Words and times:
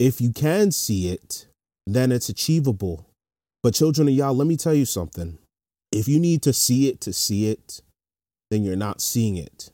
if 0.00 0.18
you 0.18 0.32
can 0.32 0.72
see 0.72 1.10
it, 1.10 1.46
then 1.86 2.10
it's 2.10 2.30
achievable. 2.30 3.06
But 3.62 3.74
children 3.74 4.08
of 4.08 4.14
Yah, 4.14 4.30
let 4.30 4.46
me 4.46 4.56
tell 4.56 4.72
you 4.72 4.86
something. 4.86 5.38
If 5.92 6.08
you 6.08 6.18
need 6.18 6.42
to 6.42 6.54
see 6.54 6.88
it 6.88 7.02
to 7.02 7.12
see 7.12 7.50
it, 7.50 7.82
then 8.50 8.64
you're 8.64 8.76
not 8.76 9.02
seeing 9.02 9.36
it. 9.36 9.70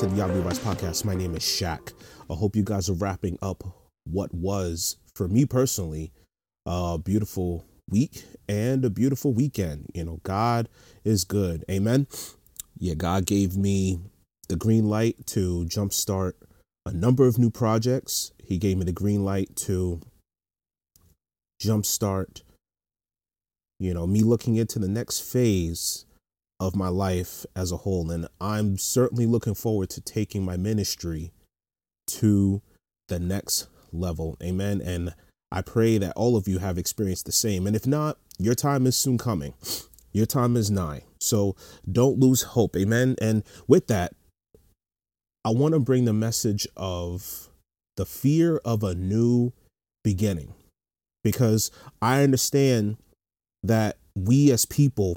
To 0.00 0.06
the 0.06 0.16
Yah 0.16 0.32
We 0.32 0.40
Rise 0.40 0.58
Podcast. 0.58 1.04
My 1.04 1.14
name 1.14 1.34
is 1.34 1.42
Shaq. 1.42 1.92
I 2.30 2.34
hope 2.34 2.56
you 2.56 2.62
guys 2.62 2.88
are 2.88 2.94
wrapping 2.94 3.38
up 3.42 3.62
what 4.04 4.32
was, 4.32 4.96
for 5.14 5.28
me 5.28 5.44
personally, 5.44 6.10
a 6.64 6.96
beautiful 6.96 7.66
week 7.90 8.24
and 8.48 8.82
a 8.82 8.88
beautiful 8.88 9.34
weekend. 9.34 9.90
You 9.92 10.06
know, 10.06 10.20
God 10.22 10.70
is 11.04 11.24
good. 11.24 11.66
Amen. 11.70 12.06
Yeah, 12.78 12.94
God 12.94 13.26
gave 13.26 13.58
me 13.58 14.00
the 14.48 14.56
green 14.56 14.88
light 14.88 15.26
to 15.26 15.66
jumpstart 15.66 16.32
a 16.86 16.94
number 16.94 17.26
of 17.26 17.36
new 17.36 17.50
projects. 17.50 18.32
He 18.42 18.56
gave 18.56 18.78
me 18.78 18.86
the 18.86 18.92
green 18.92 19.22
light 19.22 19.54
to 19.66 20.00
jumpstart, 21.62 22.40
you 23.78 23.92
know, 23.92 24.06
me 24.06 24.22
looking 24.22 24.56
into 24.56 24.78
the 24.78 24.88
next 24.88 25.20
phase 25.20 26.06
of 26.60 26.76
my 26.76 26.88
life 26.88 27.46
as 27.56 27.72
a 27.72 27.78
whole. 27.78 28.10
And 28.10 28.28
I'm 28.40 28.76
certainly 28.76 29.26
looking 29.26 29.54
forward 29.54 29.88
to 29.90 30.00
taking 30.00 30.44
my 30.44 30.56
ministry 30.56 31.32
to 32.06 32.60
the 33.08 33.18
next 33.18 33.66
level. 33.92 34.36
Amen. 34.42 34.80
And 34.80 35.14
I 35.50 35.62
pray 35.62 35.98
that 35.98 36.12
all 36.14 36.36
of 36.36 36.46
you 36.46 36.58
have 36.58 36.78
experienced 36.78 37.26
the 37.26 37.32
same. 37.32 37.66
And 37.66 37.74
if 37.74 37.86
not, 37.86 38.18
your 38.38 38.54
time 38.54 38.86
is 38.86 38.96
soon 38.96 39.18
coming. 39.18 39.54
Your 40.12 40.26
time 40.26 40.56
is 40.56 40.72
nigh. 40.72 41.04
So 41.20 41.54
don't 41.88 42.18
lose 42.18 42.42
hope. 42.42 42.74
Amen. 42.74 43.14
And 43.22 43.44
with 43.68 43.86
that, 43.86 44.12
I 45.44 45.50
want 45.50 45.74
to 45.74 45.78
bring 45.78 46.04
the 46.04 46.12
message 46.12 46.66
of 46.76 47.48
the 47.96 48.04
fear 48.04 48.60
of 48.64 48.82
a 48.82 48.96
new 48.96 49.52
beginning 50.02 50.52
because 51.22 51.70
I 52.02 52.24
understand 52.24 52.96
that 53.62 53.98
we 54.16 54.50
as 54.50 54.64
people 54.64 55.16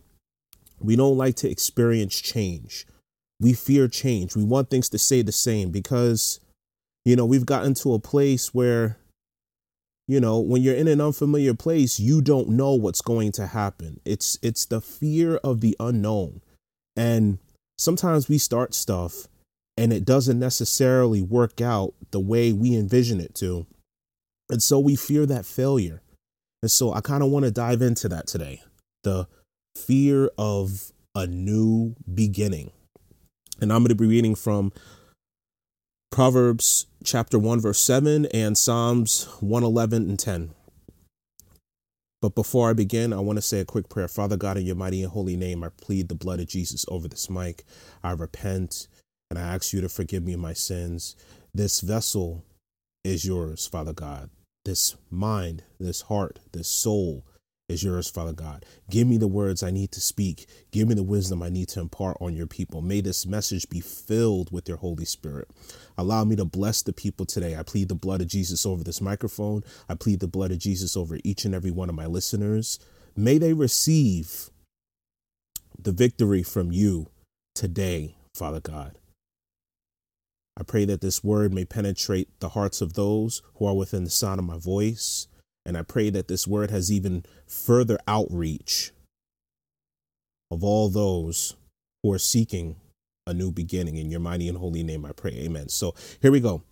we 0.84 0.96
don't 0.96 1.18
like 1.18 1.36
to 1.38 1.50
experience 1.50 2.20
change. 2.20 2.86
We 3.40 3.54
fear 3.54 3.88
change. 3.88 4.36
We 4.36 4.44
want 4.44 4.70
things 4.70 4.90
to 4.90 5.00
stay 5.00 5.22
the 5.22 5.32
same 5.32 5.72
because, 5.72 6.40
you 7.06 7.16
know, 7.16 7.26
we've 7.26 7.46
gotten 7.46 7.74
to 7.76 7.94
a 7.94 8.00
place 8.00 8.54
where, 8.54 8.98
you 10.08 10.20
know, 10.20 10.40
when 10.40 10.62
you're 10.62 10.76
in 10.76 10.88
an 10.88 11.02
unfamiliar 11.02 11.54
place, 11.54 12.00
you 12.00 12.22
don't 12.22 12.50
know 12.50 12.74
what's 12.74 13.02
going 13.02 13.32
to 13.34 13.48
happen. 13.48 14.00
It's 14.06 14.38
it's 14.42 14.66
the 14.66 14.82
fear 14.82 15.38
of 15.38 15.62
the 15.62 15.76
unknown. 15.80 16.42
And 16.96 17.40
sometimes 17.78 18.30
we 18.30 18.38
start 18.38 18.74
stuff 18.74 19.28
and 19.78 19.92
it 19.92 20.06
doesn't 20.06 20.40
necessarily 20.40 21.22
work 21.22 21.62
out 21.62 21.94
the 22.12 22.20
way 22.20 22.54
we 22.54 22.76
envision 22.76 23.20
it 23.20 23.34
to. 23.36 23.66
And 24.50 24.62
so 24.62 24.80
we 24.80 24.96
fear 24.96 25.26
that 25.26 25.46
failure. 25.46 26.02
And 26.62 26.70
so 26.70 26.94
I 26.94 27.02
kind 27.02 27.24
of 27.24 27.30
want 27.30 27.46
to 27.46 27.52
dive 27.52 27.82
into 27.82 28.08
that 28.10 28.28
today. 28.28 28.62
The 29.04 29.28
fear 29.76 30.30
of 30.38 30.92
a 31.16 31.28
new 31.28 31.96
beginning. 32.12 32.72
And 33.62 33.72
I'm 33.72 33.80
going 33.80 33.90
to 33.90 33.96
be 33.96 34.08
reading 34.08 34.36
from 34.36 34.72
Proverbs 36.12 36.88
chapter 37.04 37.40
1, 37.40 37.60
verse 37.60 37.80
7, 37.80 38.28
and 38.28 38.58
Psalms 38.58 39.26
111 39.40 40.10
and 40.10 40.20
10. 40.20 40.52
But 42.22 42.36
before 42.36 42.70
I 42.70 42.74
begin, 42.74 43.12
I 43.12 43.20
want 43.20 43.38
to 43.38 43.42
say 43.42 43.60
a 43.60 43.66
quick 43.66 43.90
prayer. 43.90 44.08
Father 44.08 44.38
God, 44.38 44.58
in 44.58 44.66
your 44.66 44.76
mighty 44.76 45.04
and 45.04 45.12
holy 45.12 45.36
name, 45.36 45.64
I 45.64 45.70
plead 45.70 46.08
the 46.08 46.16
blood 46.16 46.40
of 46.40 46.48
Jesus 46.48 46.86
over 46.88 47.08
this 47.08 47.30
mic. 47.30 47.66
I 48.04 48.12
repent 48.12 48.88
and 49.30 49.38
I 49.38 49.42
ask 49.42 49.74
you 49.74 49.82
to 49.82 49.90
forgive 49.90 50.24
me 50.24 50.36
my 50.36 50.54
sins. 50.54 51.16
This 51.54 51.82
vessel 51.82 52.46
is 53.04 53.26
yours, 53.26 53.68
Father 53.68 53.92
God. 53.92 54.30
This 54.64 54.96
mind, 55.10 55.64
this 55.80 56.04
heart, 56.04 56.40
this 56.54 56.70
soul, 56.70 57.26
is 57.74 57.84
yours, 57.84 58.10
Father 58.10 58.32
God. 58.32 58.66
Give 58.90 59.08
me 59.08 59.18
the 59.18 59.28
words 59.28 59.64
I 59.64 59.72
need 59.72 59.92
to 59.92 60.00
speak. 60.00 60.48
Give 60.72 60.88
me 60.88 60.96
the 60.96 61.04
wisdom 61.04 61.44
I 61.44 61.50
need 61.50 61.68
to 61.70 61.82
impart 61.82 62.18
on 62.22 62.36
your 62.36 62.48
people. 62.48 62.82
May 62.82 63.02
this 63.02 63.26
message 63.26 63.70
be 63.70 63.82
filled 63.82 64.52
with 64.52 64.70
your 64.70 64.78
Holy 64.78 65.06
Spirit. 65.06 65.50
Allow 65.98 66.24
me 66.24 66.36
to 66.38 66.46
bless 66.46 66.82
the 66.82 66.94
people 66.94 67.26
today. 67.26 67.58
I 67.58 67.64
plead 67.64 67.90
the 67.90 67.96
blood 67.96 68.22
of 68.22 68.28
Jesus 68.28 68.66
over 68.66 68.84
this 68.84 69.02
microphone. 69.02 69.64
I 69.90 69.96
plead 69.96 70.22
the 70.22 70.28
blood 70.28 70.52
of 70.52 70.60
Jesus 70.60 70.96
over 70.96 71.18
each 71.24 71.44
and 71.44 71.54
every 71.54 71.72
one 71.72 71.90
of 71.90 71.96
my 71.96 72.06
listeners. 72.06 72.80
May 73.16 73.38
they 73.38 73.54
receive 73.54 74.50
the 75.78 75.92
victory 75.92 76.44
from 76.44 76.72
you 76.72 77.08
today, 77.56 78.16
Father 78.34 78.62
God. 78.62 78.98
I 80.56 80.64
pray 80.64 80.86
that 80.86 81.02
this 81.02 81.24
word 81.24 81.54
may 81.54 81.66
penetrate 81.66 82.40
the 82.40 82.50
hearts 82.50 82.80
of 82.82 82.94
those 82.94 83.42
who 83.56 83.66
are 83.66 83.76
within 83.76 84.04
the 84.04 84.10
sound 84.10 84.40
of 84.40 84.46
my 84.46 84.58
voice. 84.58 85.28
And 85.66 85.78
I 85.78 85.82
pray 85.82 86.10
that 86.10 86.28
this 86.28 86.48
word 86.48 86.72
has 86.72 86.92
even 86.92 87.24
further 87.48 87.98
outreach 88.08 88.92
of 90.52 90.64
all 90.64 90.90
those 90.90 91.56
who 92.02 92.12
are 92.12 92.20
seeking 92.20 92.76
a 93.26 93.34
new 93.34 93.52
beginning. 93.52 93.98
In 93.98 94.12
your 94.12 94.20
mighty 94.20 94.48
and 94.48 94.58
holy 94.58 94.84
name, 94.84 95.06
I 95.06 95.14
pray. 95.14 95.32
Amen. 95.32 95.70
So 95.70 95.96
here 96.22 96.32
we 96.32 96.40
go. 96.40 96.64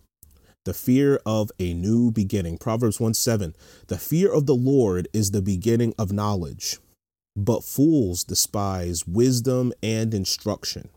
The 0.64 0.74
fear 0.74 1.20
of 1.26 1.50
a 1.58 1.74
new 1.74 2.12
beginning. 2.12 2.58
Proverbs 2.58 3.00
1 3.00 3.14
7. 3.14 3.56
The 3.88 3.98
fear 3.98 4.32
of 4.32 4.46
the 4.46 4.54
Lord 4.54 5.08
is 5.12 5.30
the 5.30 5.42
beginning 5.42 5.94
of 5.98 6.12
knowledge, 6.12 6.78
but 7.34 7.64
fools 7.64 8.22
despise 8.22 9.06
wisdom 9.06 9.72
and 9.82 10.14
instruction. 10.14 10.90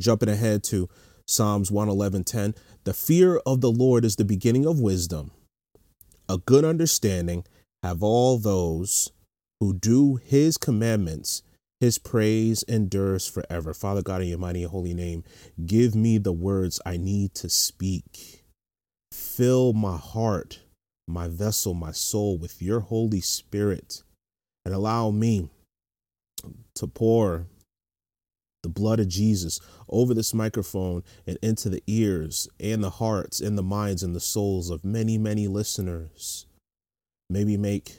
Jumping 0.00 0.28
ahead 0.28 0.62
to 0.64 0.88
Psalms 1.26 1.70
111 1.70 2.24
10. 2.24 2.54
The 2.84 2.94
fear 2.94 3.38
of 3.46 3.60
the 3.60 3.70
Lord 3.72 4.04
is 4.04 4.16
the 4.16 4.24
beginning 4.24 4.66
of 4.66 4.78
wisdom 4.78 5.32
a 6.28 6.38
good 6.38 6.64
understanding 6.64 7.44
have 7.82 8.02
all 8.02 8.38
those 8.38 9.10
who 9.60 9.72
do 9.74 10.16
his 10.16 10.56
commandments. 10.56 11.42
His 11.80 11.98
praise 11.98 12.62
endures 12.64 13.28
forever. 13.28 13.74
Father 13.74 14.02
God, 14.02 14.22
in 14.22 14.28
your 14.28 14.38
mighty 14.38 14.62
and 14.62 14.70
holy 14.70 14.94
name, 14.94 15.24
give 15.66 15.94
me 15.94 16.18
the 16.18 16.32
words 16.32 16.80
I 16.86 16.96
need 16.96 17.34
to 17.34 17.48
speak. 17.48 18.44
Fill 19.10 19.72
my 19.72 19.96
heart, 19.96 20.60
my 21.08 21.28
vessel, 21.28 21.74
my 21.74 21.92
soul 21.92 22.38
with 22.38 22.62
your 22.62 22.80
Holy 22.80 23.20
Spirit, 23.20 24.02
and 24.64 24.74
allow 24.74 25.10
me 25.10 25.48
to 26.76 26.86
pour 26.86 27.46
the 28.62 28.68
blood 28.68 29.00
of 29.00 29.08
Jesus 29.08 29.60
over 29.88 30.14
this 30.14 30.32
microphone 30.32 31.02
and 31.26 31.38
into 31.42 31.68
the 31.68 31.82
ears 31.86 32.48
and 32.60 32.82
the 32.82 32.90
hearts 32.90 33.40
and 33.40 33.58
the 33.58 33.62
minds 33.62 34.02
and 34.02 34.14
the 34.14 34.20
souls 34.20 34.70
of 34.70 34.84
many, 34.84 35.18
many 35.18 35.48
listeners. 35.48 36.46
Maybe 37.28 37.56
make 37.56 37.98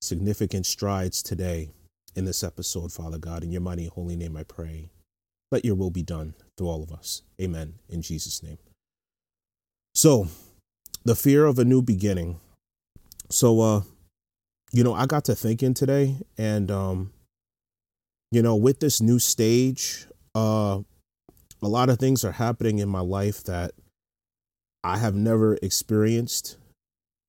significant 0.00 0.66
strides 0.66 1.22
today 1.22 1.70
in 2.14 2.24
this 2.24 2.42
episode, 2.42 2.92
Father 2.92 3.18
God. 3.18 3.44
In 3.44 3.52
your 3.52 3.60
mighty 3.60 3.84
and 3.84 3.92
holy 3.92 4.16
name, 4.16 4.36
I 4.36 4.42
pray. 4.42 4.90
Let 5.50 5.64
your 5.64 5.74
will 5.74 5.90
be 5.90 6.02
done 6.02 6.34
through 6.56 6.68
all 6.68 6.82
of 6.82 6.92
us. 6.92 7.22
Amen. 7.40 7.74
In 7.88 8.00
Jesus' 8.00 8.42
name. 8.42 8.58
So, 9.94 10.28
the 11.04 11.14
fear 11.14 11.44
of 11.44 11.58
a 11.58 11.64
new 11.64 11.82
beginning. 11.82 12.40
So, 13.28 13.60
uh, 13.60 13.82
you 14.72 14.82
know, 14.82 14.94
I 14.94 15.04
got 15.04 15.26
to 15.26 15.34
thinking 15.34 15.74
today 15.74 16.16
and, 16.38 16.70
um, 16.70 17.12
you 18.32 18.40
know, 18.40 18.56
with 18.56 18.80
this 18.80 19.02
new 19.02 19.18
stage, 19.18 20.06
uh, 20.34 20.80
a 21.62 21.68
lot 21.68 21.90
of 21.90 21.98
things 21.98 22.24
are 22.24 22.32
happening 22.32 22.78
in 22.78 22.88
my 22.88 23.00
life 23.00 23.44
that 23.44 23.72
I 24.82 24.96
have 24.96 25.14
never 25.14 25.58
experienced 25.62 26.56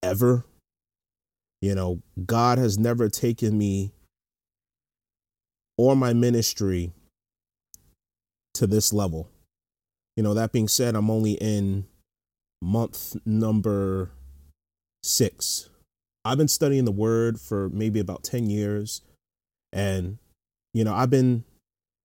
ever. 0.02 0.46
You 1.62 1.76
know, 1.76 2.02
God 2.26 2.58
has 2.58 2.78
never 2.78 3.10
taken 3.10 3.58
me 3.58 3.92
or 5.78 5.94
my 5.96 6.14
ministry 6.14 6.94
to 8.54 8.66
this 8.66 8.94
level. 8.94 9.30
You 10.16 10.24
know, 10.24 10.34
that 10.34 10.54
being 10.54 10.70
said, 10.70 10.96
I'm 10.96 11.10
only 11.10 11.34
in 11.34 11.86
month 12.62 13.18
number 13.26 14.12
six. 15.04 15.70
I've 16.24 16.38
been 16.38 16.48
studying 16.48 16.86
the 16.86 16.92
word 16.92 17.42
for 17.42 17.68
maybe 17.70 18.00
about 18.00 18.24
10 18.24 18.50
years. 18.50 19.02
And 19.74 20.20
you 20.74 20.84
know, 20.84 20.94
I've 20.94 21.10
been, 21.10 21.44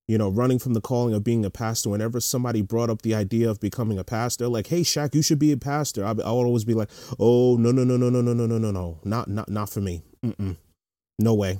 you 0.06 0.18
know, 0.18 0.28
running 0.28 0.58
from 0.58 0.74
the 0.74 0.80
calling 0.80 1.14
of 1.14 1.24
being 1.24 1.44
a 1.44 1.50
pastor. 1.50 1.90
Whenever 1.90 2.20
somebody 2.20 2.62
brought 2.62 2.90
up 2.90 3.02
the 3.02 3.14
idea 3.14 3.50
of 3.50 3.60
becoming 3.60 3.98
a 3.98 4.04
pastor, 4.04 4.48
like, 4.48 4.68
hey, 4.68 4.80
Shaq, 4.80 5.14
you 5.14 5.22
should 5.22 5.38
be 5.38 5.52
a 5.52 5.56
pastor. 5.56 6.04
I, 6.04 6.10
I 6.10 6.12
would 6.12 6.46
always 6.46 6.64
be 6.64 6.74
like, 6.74 6.90
oh, 7.18 7.56
no, 7.56 7.72
no, 7.72 7.84
no, 7.84 7.96
no, 7.96 8.08
no, 8.10 8.20
no, 8.22 8.32
no, 8.32 8.46
no, 8.46 8.58
no, 8.58 8.70
no, 8.70 8.98
not, 9.04 9.28
not, 9.28 9.48
not 9.48 9.68
for 9.68 9.80
me. 9.80 10.02
Mm-mm. 10.24 10.56
No 11.18 11.34
way. 11.34 11.58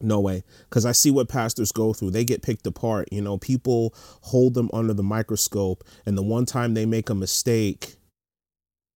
No 0.00 0.20
way. 0.20 0.44
Because 0.68 0.84
I 0.84 0.92
see 0.92 1.10
what 1.10 1.28
pastors 1.28 1.72
go 1.72 1.92
through. 1.94 2.10
They 2.10 2.24
get 2.24 2.42
picked 2.42 2.66
apart. 2.66 3.08
You 3.10 3.22
know, 3.22 3.38
people 3.38 3.94
hold 4.22 4.54
them 4.54 4.68
under 4.72 4.92
the 4.92 5.02
microscope. 5.02 5.84
And 6.04 6.18
the 6.18 6.22
one 6.22 6.44
time 6.44 6.74
they 6.74 6.84
make 6.84 7.08
a 7.08 7.14
mistake, 7.14 7.96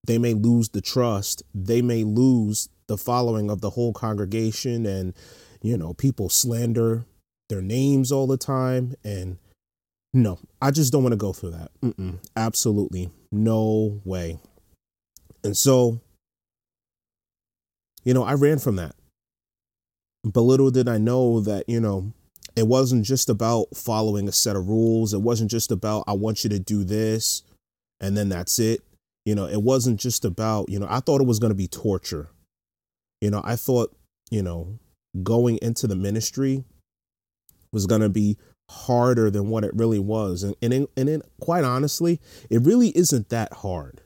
they 0.07 0.19
may 0.19 0.35
lose 0.35 0.69
the 0.69 0.83
trust. 0.83 1.43
They 1.55 1.81
may 1.81 2.05
lose 2.05 2.69
the 2.87 2.99
following 2.99 3.51
of 3.51 3.63
the 3.63 3.71
whole 3.71 3.95
congregation. 3.95 4.85
And, 4.85 5.15
you 5.63 5.79
know, 5.79 5.95
people 5.95 6.29
slander 6.29 7.07
their 7.51 7.61
names 7.61 8.11
all 8.11 8.27
the 8.27 8.39
time. 8.39 8.95
And 9.05 9.37
no, 10.15 10.39
I 10.63 10.71
just 10.71 10.91
don't 10.91 11.03
want 11.03 11.13
to 11.13 11.19
go 11.19 11.35
through 11.35 11.51
that. 11.51 11.71
Mm-mm, 11.83 12.19
absolutely. 12.35 13.11
No 13.31 14.01
way. 14.07 14.39
And 15.45 15.55
so, 15.55 16.01
you 18.05 18.15
know, 18.15 18.25
I 18.25 18.33
ran 18.33 18.59
from 18.59 18.77
that. 18.77 18.95
But 20.25 20.41
little 20.41 20.71
did 20.71 20.89
I 20.89 20.97
know 20.97 21.41
that, 21.41 21.69
you 21.69 21.81
know, 21.81 22.13
it 22.57 22.67
wasn't 22.67 23.05
just 23.05 23.29
about 23.29 23.77
following 23.77 24.29
a 24.29 24.33
set 24.33 24.57
of 24.57 24.69
rules. 24.69 25.15
It 25.15 25.23
wasn't 25.23 25.51
just 25.51 25.71
about, 25.71 26.05
I 26.07 26.13
want 26.13 26.45
you 26.45 26.51
to 26.51 26.59
do 26.59 26.85
this 26.85 27.43
and 28.01 28.17
then 28.17 28.29
that's 28.29 28.59
it. 28.59 28.81
You 29.25 29.35
know, 29.35 29.47
it 29.47 29.63
wasn't 29.63 30.01
just 30.01 30.25
about, 30.25 30.69
you 30.69 30.79
know, 30.79 30.87
I 30.89 31.01
thought 31.01 31.21
it 31.21 31.27
was 31.27 31.39
going 31.39 31.51
to 31.51 31.57
be 31.57 31.69
torture. 31.69 32.29
You 33.21 33.31
know, 33.31 33.43
I 33.45 33.57
thought, 33.57 33.95
you 34.31 34.43
know, 34.43 34.79
going 35.23 35.59
into 35.63 35.87
the 35.87 35.97
ministry 35.97 36.65
was 37.73 37.87
going 37.87 38.01
to 38.01 38.09
be 38.09 38.37
harder 38.71 39.31
than 39.31 39.49
what 39.49 39.65
it 39.65 39.75
really 39.75 39.99
was. 39.99 40.43
And, 40.43 40.55
and, 40.63 40.87
and 40.97 41.09
it, 41.09 41.23
quite 41.41 41.65
honestly, 41.65 42.21
it 42.49 42.63
really 42.63 42.89
isn't 42.97 43.29
that 43.31 43.53
hard. 43.53 44.03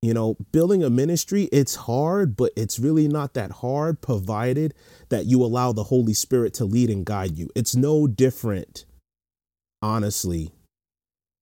You 0.00 0.12
know, 0.12 0.36
building 0.52 0.84
a 0.84 0.90
ministry, 0.90 1.44
it's 1.44 1.74
hard, 1.74 2.36
but 2.36 2.52
it's 2.56 2.78
really 2.78 3.08
not 3.08 3.32
that 3.34 3.50
hard, 3.50 4.02
provided 4.02 4.74
that 5.08 5.24
you 5.24 5.42
allow 5.42 5.72
the 5.72 5.84
Holy 5.84 6.12
Spirit 6.12 6.52
to 6.54 6.66
lead 6.66 6.90
and 6.90 7.06
guide 7.06 7.38
you. 7.38 7.48
It's 7.54 7.74
no 7.74 8.06
different, 8.06 8.84
honestly, 9.80 10.52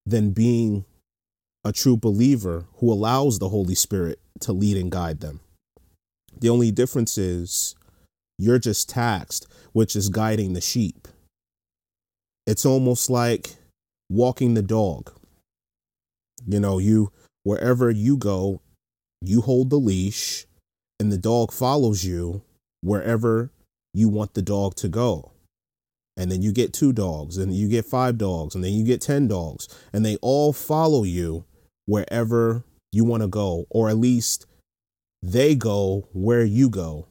than 0.05 0.31
being 0.31 0.85
a 1.65 1.73
true 1.73 1.97
believer 1.97 2.65
who 2.75 2.91
allows 2.91 3.39
the 3.39 3.49
Holy 3.49 3.75
Spirit 3.75 4.19
to 4.41 4.53
lead 4.53 4.77
and 4.77 4.91
guide 4.91 5.19
them. 5.19 5.41
The 6.39 6.49
only 6.49 6.71
difference 6.71 7.17
is 7.17 7.75
you're 8.37 8.59
just 8.59 8.89
taxed, 8.89 9.45
which 9.71 9.95
is 9.95 10.09
guiding 10.09 10.53
the 10.53 10.61
sheep. 10.61 11.07
It's 12.45 12.65
almost 12.65 13.09
like 13.09 13.55
walking 14.09 14.53
the 14.53 14.61
dog. 14.61 15.11
You 16.45 16.59
know, 16.59 16.77
you 16.77 17.11
wherever 17.43 17.89
you 17.89 18.17
go, 18.17 18.61
you 19.21 19.41
hold 19.41 19.69
the 19.69 19.79
leash 19.79 20.45
and 20.99 21.11
the 21.11 21.17
dog 21.17 21.51
follows 21.51 22.03
you 22.03 22.43
wherever 22.81 23.51
you 23.93 24.09
want 24.09 24.33
the 24.33 24.41
dog 24.41 24.75
to 24.75 24.87
go. 24.87 25.31
And 26.15 26.31
then 26.31 26.41
you 26.41 26.51
get 26.51 26.73
two 26.73 26.93
dogs, 26.93 27.37
and 27.37 27.55
you 27.55 27.67
get 27.67 27.85
five 27.85 28.19
dogs, 28.19 28.53
and 28.53 28.63
then 28.63 28.73
you 28.73 28.83
get 28.83 29.01
10 29.01 29.27
dogs, 29.27 29.67
and 29.91 30.05
they 30.05 30.17
all 30.17 30.53
follow 30.53 31.03
you 31.03 31.45
wherever 31.87 32.63
you 32.91 33.03
want 33.03 33.23
to 33.23 33.27
go, 33.27 33.65
or 33.71 33.89
at 33.89 33.97
least 33.97 34.45
they 35.23 35.55
go 35.55 36.07
where 36.13 36.43
you 36.43 36.69
go. 36.69 37.07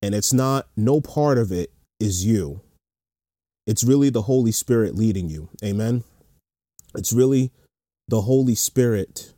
And 0.00 0.14
it's 0.14 0.32
not, 0.32 0.66
no 0.76 1.02
part 1.02 1.36
of 1.36 1.52
it 1.52 1.70
is 2.00 2.24
you. 2.24 2.60
It's 3.66 3.84
really 3.84 4.10
the 4.10 4.22
Holy 4.22 4.52
Spirit 4.52 4.94
leading 4.94 5.28
you. 5.28 5.48
Amen. 5.64 6.04
It's 6.94 7.12
really 7.12 7.52
the 8.08 8.22
Holy 8.22 8.54
Spirit 8.54 9.32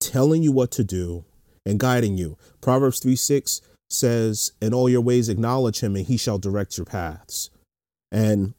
telling 0.00 0.42
you 0.42 0.52
what 0.52 0.70
to 0.72 0.84
do 0.84 1.24
and 1.64 1.80
guiding 1.80 2.16
you. 2.16 2.38
Proverbs 2.60 3.00
3 3.00 3.16
6 3.16 3.60
says, 3.90 4.52
In 4.60 4.72
all 4.72 4.88
your 4.88 5.00
ways 5.00 5.28
acknowledge 5.28 5.80
him, 5.80 5.96
and 5.96 6.06
he 6.06 6.16
shall 6.16 6.38
direct 6.38 6.76
your 6.78 6.86
paths. 6.86 7.50
And 8.12 8.54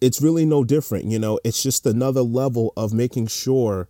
it's 0.00 0.20
really 0.20 0.44
no 0.44 0.64
different. 0.64 1.04
You 1.04 1.18
know, 1.18 1.38
it's 1.44 1.62
just 1.62 1.86
another 1.86 2.22
level 2.22 2.72
of 2.76 2.92
making 2.92 3.28
sure 3.28 3.88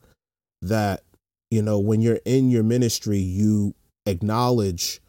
that, 0.60 1.02
you 1.50 1.62
know, 1.62 1.78
when 1.78 2.02
you're 2.02 2.20
in 2.24 2.50
your 2.50 2.62
ministry, 2.62 3.18
you 3.18 3.74
acknowledge 4.06 5.00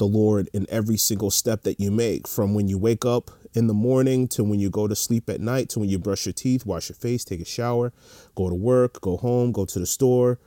the 0.00 0.06
Lord 0.06 0.48
in 0.54 0.66
every 0.70 0.96
single 0.96 1.30
step 1.30 1.62
that 1.62 1.78
you 1.78 1.90
make 1.90 2.26
from 2.26 2.54
when 2.54 2.68
you 2.68 2.78
wake 2.78 3.04
up 3.04 3.30
in 3.54 3.66
the 3.66 3.74
morning 3.74 4.26
to 4.28 4.42
when 4.42 4.58
you 4.58 4.70
go 4.70 4.88
to 4.88 4.96
sleep 4.96 5.28
at 5.28 5.42
night 5.42 5.68
to 5.68 5.78
when 5.78 5.90
you 5.90 5.98
brush 5.98 6.24
your 6.24 6.32
teeth, 6.32 6.64
wash 6.64 6.88
your 6.88 6.96
face, 6.96 7.22
take 7.22 7.40
a 7.40 7.44
shower, 7.44 7.92
go 8.34 8.48
to 8.48 8.54
work, 8.54 9.02
go 9.02 9.18
home, 9.18 9.52
go 9.52 9.66
to 9.66 9.78
the 9.78 9.86
store. 9.86 10.40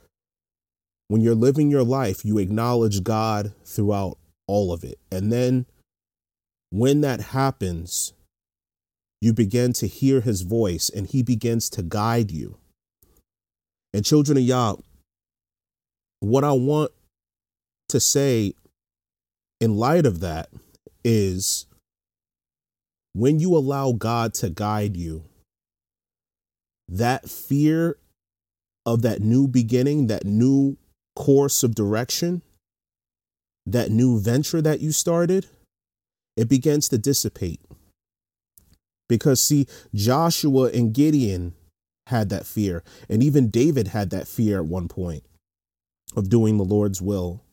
When 1.07 1.21
you're 1.21 1.35
living 1.35 1.69
your 1.69 1.83
life, 1.83 2.25
you 2.25 2.39
acknowledge 2.39 3.03
God 3.03 3.53
throughout 3.63 4.17
all 4.47 4.73
of 4.73 4.83
it. 4.83 4.97
And 5.11 5.31
then 5.31 5.67
when 6.71 7.01
that 7.01 7.21
happens, 7.21 8.13
you 9.21 9.33
begin 9.33 9.71
to 9.73 9.87
hear 9.87 10.21
his 10.21 10.41
voice 10.41 10.89
and 10.89 11.05
he 11.05 11.21
begins 11.21 11.69
to 11.71 11.83
guide 11.83 12.31
you. 12.31 12.57
And 13.93 14.03
children 14.03 14.35
of 14.35 14.43
Yah, 14.43 14.77
what 16.21 16.43
I 16.43 16.53
want 16.53 16.89
to 17.89 17.99
say 17.99 18.55
in 19.63 19.77
light 19.77 20.05
of 20.05 20.19
that 20.19 20.49
is 21.05 21.67
when 23.13 23.39
you 23.39 23.55
allow 23.55 23.93
God 23.93 24.33
to 24.35 24.49
guide 24.49 24.97
you, 24.97 25.23
that 26.89 27.29
fear 27.29 27.97
of 28.85 29.03
that 29.03 29.21
new 29.21 29.47
beginning, 29.47 30.07
that 30.07 30.25
new 30.25 30.75
course 31.15 31.63
of 31.63 31.75
direction, 31.75 32.41
that 33.65 33.89
new 33.89 34.19
venture 34.19 34.61
that 34.61 34.81
you 34.81 34.91
started, 34.91 35.45
it 36.35 36.49
begins 36.49 36.89
to 36.89 36.97
dissipate. 36.97 37.61
Because, 39.07 39.41
see, 39.41 39.65
Joshua 39.95 40.71
and 40.73 40.93
Gideon 40.93 41.53
had 42.07 42.27
that 42.31 42.45
fear, 42.45 42.83
and 43.07 43.23
even 43.23 43.49
David 43.49 43.87
had 43.87 44.09
that 44.09 44.27
fear 44.27 44.57
at 44.57 44.65
one 44.65 44.89
point 44.89 45.23
of 46.17 46.27
doing 46.27 46.57
the 46.57 46.65
Lord's 46.65 47.01
will. 47.01 47.45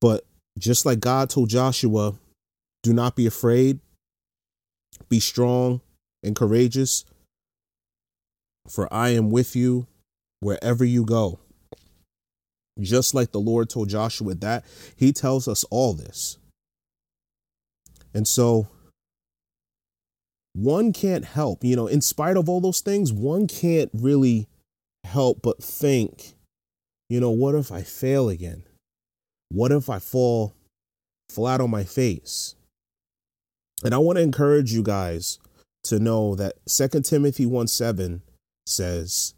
But 0.00 0.24
just 0.60 0.84
like 0.84 1.00
God 1.00 1.30
told 1.30 1.48
Joshua, 1.48 2.14
do 2.82 2.92
not 2.92 3.16
be 3.16 3.26
afraid, 3.26 3.80
be 5.08 5.18
strong 5.18 5.80
and 6.22 6.36
courageous, 6.36 7.04
for 8.68 8.92
I 8.92 9.10
am 9.10 9.30
with 9.30 9.56
you 9.56 9.86
wherever 10.40 10.84
you 10.84 11.04
go. 11.04 11.40
Just 12.78 13.14
like 13.14 13.32
the 13.32 13.40
Lord 13.40 13.68
told 13.68 13.88
Joshua 13.88 14.34
that, 14.36 14.64
he 14.96 15.12
tells 15.12 15.48
us 15.48 15.64
all 15.70 15.94
this. 15.94 16.38
And 18.14 18.28
so 18.28 18.68
one 20.52 20.92
can't 20.92 21.24
help, 21.24 21.64
you 21.64 21.76
know, 21.76 21.86
in 21.86 22.00
spite 22.00 22.36
of 22.36 22.48
all 22.48 22.60
those 22.60 22.80
things, 22.80 23.12
one 23.12 23.46
can't 23.46 23.90
really 23.94 24.48
help 25.04 25.40
but 25.42 25.62
think, 25.62 26.34
you 27.08 27.20
know, 27.20 27.30
what 27.30 27.54
if 27.54 27.72
I 27.72 27.82
fail 27.82 28.28
again? 28.28 28.64
What 29.50 29.72
if 29.72 29.90
I 29.90 29.98
fall 29.98 30.54
flat 31.28 31.60
on 31.60 31.70
my 31.70 31.84
face? 31.84 32.54
And 33.84 33.94
I 33.94 33.98
want 33.98 34.16
to 34.16 34.22
encourage 34.22 34.72
you 34.72 34.82
guys 34.82 35.38
to 35.84 35.98
know 35.98 36.34
that 36.36 36.54
2 36.66 37.00
Timothy 37.00 37.46
1 37.46 37.66
7 37.66 38.22
says, 38.66 39.34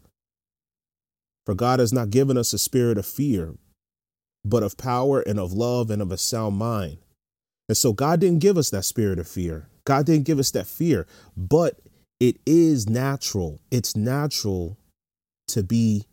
For 1.45 1.55
God 1.55 1.79
has 1.79 1.93
not 1.93 2.09
given 2.09 2.37
us 2.37 2.53
a 2.53 2.59
spirit 2.59 2.97
of 2.97 3.05
fear, 3.05 3.55
but 4.45 4.63
of 4.63 4.77
power 4.77 5.21
and 5.21 5.39
of 5.39 5.53
love 5.53 5.89
and 5.89 6.01
of 6.01 6.11
a 6.11 6.17
sound 6.17 6.57
mind. 6.57 6.97
And 7.69 7.77
so 7.77 7.93
God 7.93 8.19
didn't 8.19 8.39
give 8.39 8.57
us 8.57 8.69
that 8.71 8.83
spirit 8.83 9.19
of 9.19 9.27
fear. 9.27 9.67
God 9.85 10.05
didn't 10.05 10.25
give 10.25 10.39
us 10.39 10.51
that 10.51 10.67
fear, 10.67 11.07
but 11.35 11.79
it 12.19 12.37
is 12.45 12.87
natural. 12.87 13.59
It's 13.71 13.95
natural 13.95 14.77
to 15.47 15.63
be 15.63 16.05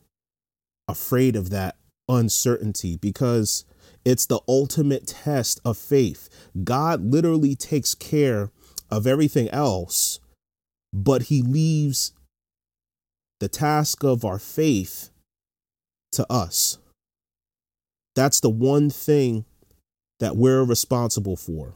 afraid 0.88 1.36
of 1.36 1.50
that 1.50 1.76
uncertainty 2.08 2.96
because 2.96 3.64
it's 4.04 4.26
the 4.26 4.40
ultimate 4.48 5.06
test 5.06 5.60
of 5.64 5.76
faith. 5.76 6.28
God 6.64 7.04
literally 7.04 7.54
takes 7.54 7.94
care 7.94 8.50
of 8.90 9.06
everything 9.06 9.48
else, 9.50 10.20
but 10.92 11.24
he 11.24 11.42
leaves 11.42 12.12
the 13.40 13.48
task 13.48 14.02
of 14.04 14.24
our 14.24 14.38
faith 14.38 15.10
to 16.12 16.30
us. 16.30 16.78
That's 18.16 18.40
the 18.40 18.50
one 18.50 18.90
thing 18.90 19.44
that 20.18 20.36
we're 20.36 20.64
responsible 20.64 21.36
for. 21.36 21.74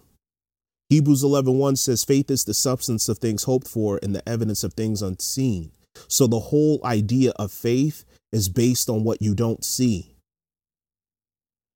Hebrews 0.90 1.22
11:1 1.22 1.76
says 1.76 2.04
faith 2.04 2.30
is 2.30 2.44
the 2.44 2.54
substance 2.54 3.08
of 3.08 3.18
things 3.18 3.44
hoped 3.44 3.66
for 3.66 3.98
and 4.02 4.14
the 4.14 4.28
evidence 4.28 4.62
of 4.62 4.74
things 4.74 5.00
unseen. 5.00 5.72
So 6.08 6.26
the 6.26 6.40
whole 6.40 6.80
idea 6.84 7.30
of 7.36 7.52
faith 7.52 8.04
is 8.32 8.48
based 8.48 8.90
on 8.90 9.04
what 9.04 9.22
you 9.22 9.34
don't 9.34 9.64
see. 9.64 10.13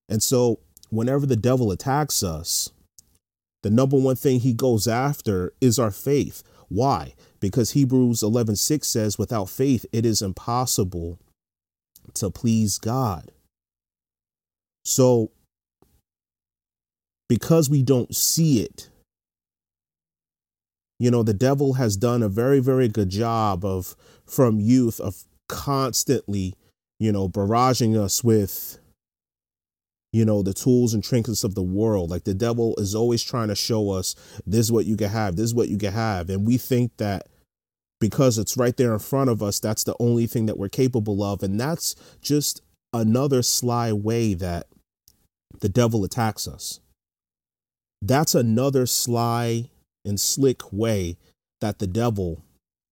And 0.09 0.21
so, 0.21 0.59
whenever 0.89 1.25
the 1.25 1.37
devil 1.37 1.71
attacks 1.71 2.23
us, 2.23 2.71
the 3.61 3.69
number 3.69 3.97
one 3.97 4.15
thing 4.15 4.39
he 4.39 4.53
goes 4.53 4.87
after 4.87 5.53
is 5.61 5.77
our 5.77 5.91
faith. 5.91 6.43
Why? 6.67 7.13
Because 7.39 7.71
Hebrews 7.71 8.21
11:6 8.21 8.87
says 8.87 9.17
without 9.17 9.49
faith 9.49 9.85
it 9.91 10.05
is 10.05 10.21
impossible 10.21 11.19
to 12.15 12.29
please 12.29 12.77
God. 12.79 13.31
So, 14.83 15.31
because 17.27 17.69
we 17.69 17.83
don't 17.83 18.15
see 18.15 18.61
it, 18.61 18.89
you 20.99 21.11
know, 21.11 21.23
the 21.23 21.33
devil 21.33 21.73
has 21.73 21.95
done 21.95 22.23
a 22.23 22.29
very, 22.29 22.59
very 22.59 22.87
good 22.87 23.09
job 23.09 23.63
of 23.63 23.95
from 24.25 24.59
youth 24.59 24.99
of 24.99 25.23
constantly, 25.47 26.55
you 26.99 27.11
know, 27.11 27.29
barraging 27.29 27.97
us 27.97 28.23
with, 28.23 28.79
you 30.11 30.25
know, 30.25 30.41
the 30.41 30.53
tools 30.53 30.93
and 30.93 31.03
trinkets 31.03 31.43
of 31.43 31.55
the 31.55 31.63
world. 31.63 32.09
Like 32.09 32.23
the 32.23 32.33
devil 32.33 32.75
is 32.77 32.95
always 32.95 33.23
trying 33.23 33.49
to 33.49 33.55
show 33.55 33.91
us 33.91 34.15
this 34.45 34.61
is 34.61 34.71
what 34.71 34.85
you 34.85 34.97
can 34.97 35.09
have, 35.09 35.35
this 35.35 35.45
is 35.45 35.55
what 35.55 35.69
you 35.69 35.77
can 35.77 35.93
have. 35.93 36.29
And 36.29 36.47
we 36.47 36.57
think 36.57 36.97
that 36.97 37.27
because 37.99 38.37
it's 38.37 38.57
right 38.57 38.75
there 38.77 38.93
in 38.93 38.99
front 38.99 39.29
of 39.29 39.43
us, 39.43 39.59
that's 39.59 39.83
the 39.83 39.95
only 39.99 40.25
thing 40.25 40.45
that 40.45 40.57
we're 40.57 40.69
capable 40.69 41.21
of. 41.23 41.43
And 41.43 41.59
that's 41.59 41.95
just 42.21 42.61
another 42.93 43.41
sly 43.41 43.91
way 43.91 44.33
that 44.33 44.67
the 45.59 45.69
devil 45.69 46.03
attacks 46.03 46.47
us. 46.47 46.79
That's 48.01 48.33
another 48.33 48.85
sly 48.85 49.69
and 50.05 50.19
slick 50.19 50.71
way 50.71 51.17
that 51.59 51.79
the 51.79 51.87
devil 51.87 52.45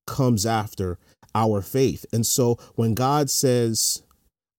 comes 0.06 0.46
after 0.46 0.98
our 1.34 1.62
faith. 1.62 2.06
And 2.12 2.26
so 2.26 2.58
when 2.76 2.94
God 2.94 3.30
says, 3.30 4.04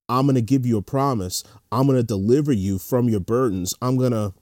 I'm 0.09 0.27
going 0.27 0.37
to 0.37 0.43
give 0.43 0.65
you 0.65 0.79
a 0.79 0.83
promise, 0.83 1.45
I'm 1.71 1.87
going 1.87 1.99
to 1.99 2.03
deliver 2.03 2.53
you 2.53 2.79
from 2.79 3.09
your 3.09 3.21
burdens, 3.21 3.75
I'm 3.83 3.97
going 3.97 4.12
to 4.12 4.33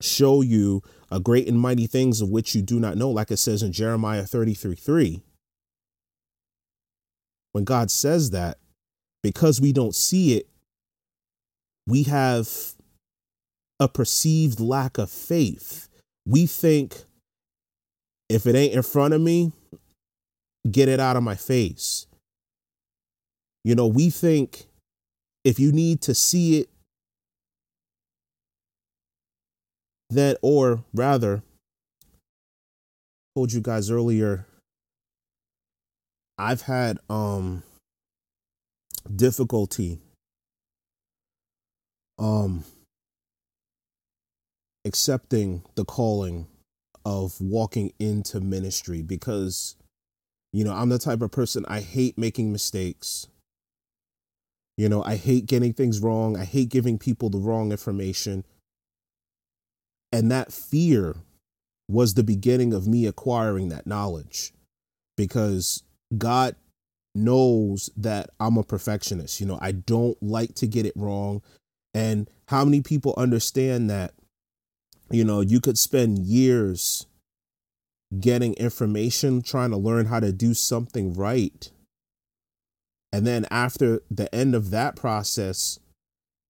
show 0.00 0.42
you 0.42 0.82
a 1.10 1.20
great 1.20 1.48
and 1.48 1.60
mighty 1.60 1.86
things 1.86 2.20
of 2.20 2.28
which 2.28 2.54
you 2.54 2.62
do 2.62 2.80
not 2.80 2.96
know, 2.96 3.10
like 3.10 3.30
it 3.30 3.38
says 3.38 3.62
in 3.62 3.72
Jeremiah 3.72 4.24
33 4.24 4.74
3. 4.74 5.22
When 7.52 7.64
God 7.64 7.90
says 7.90 8.30
that, 8.30 8.58
because 9.22 9.60
we 9.60 9.72
don't 9.72 9.94
see 9.94 10.36
it, 10.36 10.48
we 11.86 12.02
have 12.04 12.74
a 13.78 13.88
perceived 13.88 14.60
lack 14.60 14.98
of 14.98 15.10
faith. 15.10 15.88
We 16.26 16.46
think 16.46 17.04
if 18.28 18.46
it 18.46 18.56
ain't 18.56 18.74
in 18.74 18.82
front 18.82 19.14
of 19.14 19.20
me, 19.20 19.52
get 20.70 20.88
it 20.88 20.98
out 20.98 21.16
of 21.16 21.22
my 21.22 21.36
face. 21.36 22.06
You 23.64 23.74
know, 23.74 23.86
we 23.86 24.10
think 24.10 24.66
if 25.42 25.58
you 25.58 25.72
need 25.72 26.02
to 26.02 26.14
see 26.14 26.60
it, 26.60 26.68
then, 30.10 30.36
or 30.42 30.84
rather, 30.92 31.42
told 33.34 33.52
you 33.52 33.60
guys 33.60 33.90
earlier, 33.90 34.46
I've 36.38 36.62
had 36.62 36.98
um 37.08 37.62
difficulty 39.14 40.00
um 42.18 42.64
accepting 44.84 45.62
the 45.74 45.84
calling 45.84 46.46
of 47.04 47.40
walking 47.40 47.92
into 47.98 48.40
ministry 48.40 49.02
because 49.02 49.76
you 50.52 50.64
know 50.64 50.72
I'm 50.72 50.88
the 50.88 50.98
type 50.98 51.22
of 51.22 51.30
person 51.30 51.64
I 51.68 51.80
hate 51.80 52.16
making 52.18 52.50
mistakes 52.52 53.28
you 54.76 54.88
know 54.88 55.02
I 55.04 55.16
hate 55.16 55.46
getting 55.46 55.72
things 55.72 56.00
wrong 56.00 56.36
I 56.36 56.44
hate 56.44 56.68
giving 56.68 56.98
people 56.98 57.30
the 57.30 57.38
wrong 57.38 57.70
information 57.70 58.44
and 60.12 60.30
that 60.30 60.52
fear 60.52 61.16
was 61.88 62.14
the 62.14 62.22
beginning 62.22 62.72
of 62.72 62.86
me 62.86 63.06
acquiring 63.06 63.68
that 63.68 63.86
knowledge 63.86 64.52
because 65.16 65.82
God 66.16 66.56
knows 67.14 67.90
that 67.96 68.30
I'm 68.40 68.56
a 68.56 68.62
perfectionist. 68.62 69.40
You 69.40 69.46
know, 69.46 69.58
I 69.60 69.72
don't 69.72 70.20
like 70.22 70.54
to 70.56 70.66
get 70.66 70.86
it 70.86 70.94
wrong. 70.96 71.42
And 71.92 72.28
how 72.48 72.64
many 72.64 72.80
people 72.80 73.14
understand 73.16 73.88
that, 73.90 74.14
you 75.10 75.24
know, 75.24 75.40
you 75.40 75.60
could 75.60 75.78
spend 75.78 76.18
years 76.18 77.06
getting 78.20 78.54
information, 78.54 79.42
trying 79.42 79.70
to 79.70 79.76
learn 79.76 80.06
how 80.06 80.20
to 80.20 80.32
do 80.32 80.54
something 80.54 81.14
right. 81.14 81.70
And 83.14 83.24
then 83.24 83.46
after 83.48 84.02
the 84.10 84.34
end 84.34 84.56
of 84.56 84.70
that 84.70 84.96
process, 84.96 85.78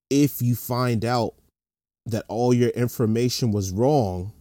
if 0.09 0.41
you 0.41 0.55
find 0.57 1.05
out 1.05 1.35
that 2.07 2.25
all 2.27 2.55
your 2.55 2.71
information 2.71 3.53
was 3.53 3.71
wrong, 3.71 4.33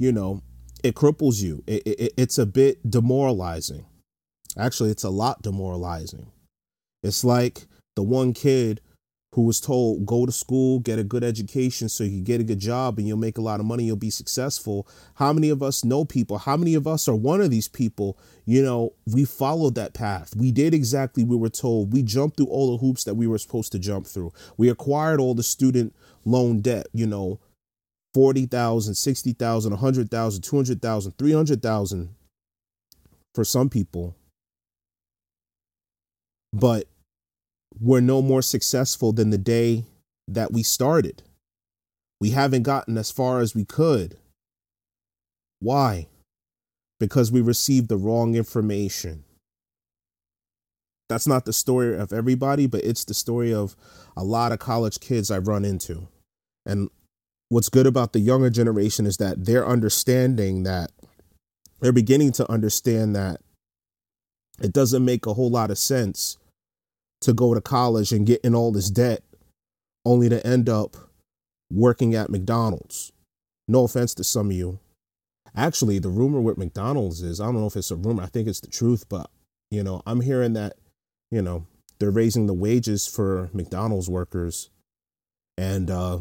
you 0.00 0.10
know, 0.10 0.42
it 0.82 0.96
cripples 0.96 1.40
you. 1.40 1.62
It, 1.68 1.86
it, 1.86 2.12
it's 2.16 2.38
a 2.38 2.44
bit 2.44 2.90
demoralizing. 2.90 3.86
Actually, 4.58 4.90
it's 4.90 5.04
a 5.04 5.10
lot 5.10 5.42
demoralizing. 5.42 6.26
It's 7.04 7.22
like 7.22 7.68
the 7.94 8.02
one 8.02 8.32
kid 8.32 8.80
who 9.32 9.42
was 9.42 9.60
told 9.60 10.04
go 10.04 10.26
to 10.26 10.32
school, 10.32 10.78
get 10.78 10.98
a 10.98 11.04
good 11.04 11.24
education 11.24 11.88
so 11.88 12.04
you 12.04 12.20
get 12.20 12.40
a 12.40 12.44
good 12.44 12.58
job 12.58 12.98
and 12.98 13.08
you'll 13.08 13.16
make 13.16 13.38
a 13.38 13.42
lot 13.42 13.60
of 13.60 13.66
money, 13.66 13.84
you'll 13.84 13.96
be 13.96 14.10
successful. 14.10 14.86
How 15.14 15.32
many 15.32 15.48
of 15.48 15.62
us 15.62 15.84
know 15.84 16.04
people? 16.04 16.38
How 16.38 16.56
many 16.56 16.74
of 16.74 16.86
us 16.86 17.08
are 17.08 17.14
one 17.14 17.40
of 17.40 17.50
these 17.50 17.68
people? 17.68 18.18
You 18.44 18.62
know, 18.62 18.92
we 19.06 19.24
followed 19.24 19.74
that 19.76 19.94
path. 19.94 20.36
We 20.36 20.52
did 20.52 20.74
exactly 20.74 21.24
we 21.24 21.36
were 21.36 21.48
told. 21.48 21.92
We 21.92 22.02
jumped 22.02 22.36
through 22.36 22.46
all 22.46 22.72
the 22.72 22.78
hoops 22.78 23.04
that 23.04 23.14
we 23.14 23.26
were 23.26 23.38
supposed 23.38 23.72
to 23.72 23.78
jump 23.78 24.06
through. 24.06 24.32
We 24.56 24.68
acquired 24.68 25.20
all 25.20 25.34
the 25.34 25.42
student 25.42 25.94
loan 26.24 26.60
debt, 26.60 26.88
you 26.92 27.06
know, 27.06 27.40
40,000, 28.14 28.94
60,000, 28.94 29.70
100,000, 29.70 30.42
200,000, 30.42 31.12
300,000 31.12 32.14
for 33.34 33.44
some 33.44 33.70
people 33.70 34.14
but 36.52 36.86
we're 37.82 38.00
no 38.00 38.22
more 38.22 38.42
successful 38.42 39.12
than 39.12 39.30
the 39.30 39.38
day 39.38 39.84
that 40.28 40.52
we 40.52 40.62
started. 40.62 41.22
We 42.20 42.30
haven't 42.30 42.62
gotten 42.62 42.96
as 42.96 43.10
far 43.10 43.40
as 43.40 43.56
we 43.56 43.64
could. 43.64 44.16
Why? 45.58 46.06
Because 47.00 47.32
we 47.32 47.40
received 47.40 47.88
the 47.88 47.96
wrong 47.96 48.36
information. 48.36 49.24
That's 51.08 51.26
not 51.26 51.44
the 51.44 51.52
story 51.52 51.98
of 51.98 52.12
everybody, 52.12 52.68
but 52.68 52.84
it's 52.84 53.04
the 53.04 53.14
story 53.14 53.52
of 53.52 53.74
a 54.16 54.22
lot 54.22 54.52
of 54.52 54.60
college 54.60 55.00
kids 55.00 55.30
I've 55.30 55.48
run 55.48 55.64
into. 55.64 56.06
And 56.64 56.88
what's 57.48 57.68
good 57.68 57.88
about 57.88 58.12
the 58.12 58.20
younger 58.20 58.48
generation 58.48 59.06
is 59.06 59.16
that 59.16 59.44
they're 59.44 59.66
understanding 59.66 60.62
that 60.62 60.92
they're 61.80 61.92
beginning 61.92 62.30
to 62.32 62.50
understand 62.50 63.16
that 63.16 63.40
it 64.60 64.72
doesn't 64.72 65.04
make 65.04 65.26
a 65.26 65.34
whole 65.34 65.50
lot 65.50 65.72
of 65.72 65.78
sense 65.78 66.38
to 67.22 67.32
go 67.32 67.54
to 67.54 67.60
college 67.60 68.12
and 68.12 68.26
get 68.26 68.40
in 68.42 68.54
all 68.54 68.72
this 68.72 68.90
debt 68.90 69.22
only 70.04 70.28
to 70.28 70.44
end 70.46 70.68
up 70.68 70.96
working 71.70 72.14
at 72.14 72.30
McDonald's. 72.30 73.12
No 73.68 73.84
offense 73.84 74.14
to 74.14 74.24
some 74.24 74.50
of 74.50 74.56
you. 74.56 74.78
Actually, 75.54 75.98
the 75.98 76.08
rumor 76.08 76.40
with 76.40 76.58
McDonald's 76.58 77.22
is 77.22 77.40
I 77.40 77.46
don't 77.46 77.60
know 77.60 77.66
if 77.66 77.76
it's 77.76 77.90
a 77.90 77.96
rumor, 77.96 78.22
I 78.22 78.26
think 78.26 78.48
it's 78.48 78.60
the 78.60 78.68
truth, 78.68 79.08
but 79.08 79.30
you 79.70 79.82
know, 79.82 80.02
I'm 80.06 80.20
hearing 80.20 80.54
that, 80.54 80.74
you 81.30 81.42
know, 81.42 81.66
they're 81.98 82.10
raising 82.10 82.46
the 82.46 82.54
wages 82.54 83.06
for 83.06 83.50
McDonald's 83.52 84.08
workers 84.08 84.70
and 85.56 85.90
uh 85.90 86.20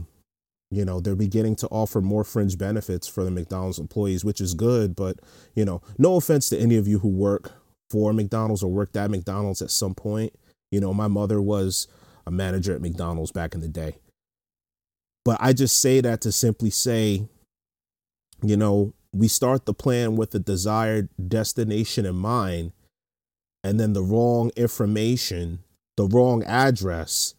you 0.73 0.85
know, 0.85 1.01
they're 1.01 1.15
beginning 1.15 1.57
to 1.57 1.67
offer 1.67 1.99
more 1.99 2.23
fringe 2.23 2.57
benefits 2.57 3.05
for 3.05 3.25
the 3.25 3.31
McDonald's 3.31 3.77
employees, 3.77 4.23
which 4.23 4.39
is 4.39 4.53
good, 4.53 4.95
but 4.95 5.17
you 5.53 5.65
know, 5.65 5.81
no 5.97 6.15
offense 6.15 6.47
to 6.49 6.57
any 6.57 6.77
of 6.77 6.87
you 6.87 6.99
who 6.99 7.09
work 7.09 7.51
for 7.89 8.13
McDonald's 8.13 8.63
or 8.63 8.71
worked 8.71 8.95
at 8.95 9.11
McDonald's 9.11 9.61
at 9.61 9.69
some 9.69 9.93
point. 9.93 10.33
You 10.71 10.79
know, 10.79 10.93
my 10.93 11.07
mother 11.07 11.41
was 11.41 11.87
a 12.25 12.31
manager 12.31 12.73
at 12.73 12.81
McDonald's 12.81 13.31
back 13.31 13.53
in 13.53 13.61
the 13.61 13.67
day. 13.67 13.97
But 15.23 15.37
I 15.39 15.53
just 15.53 15.79
say 15.79 16.01
that 16.01 16.21
to 16.21 16.31
simply 16.31 16.69
say, 16.69 17.27
you 18.41 18.57
know, 18.57 18.93
we 19.13 19.27
start 19.27 19.65
the 19.65 19.73
plan 19.73 20.15
with 20.15 20.31
the 20.31 20.39
desired 20.39 21.09
destination 21.27 22.05
in 22.05 22.15
mind, 22.15 22.71
and 23.63 23.79
then 23.79 23.93
the 23.93 24.01
wrong 24.01 24.51
information, 24.55 25.59
the 25.97 26.05
wrong 26.05 26.43
address 26.45 27.35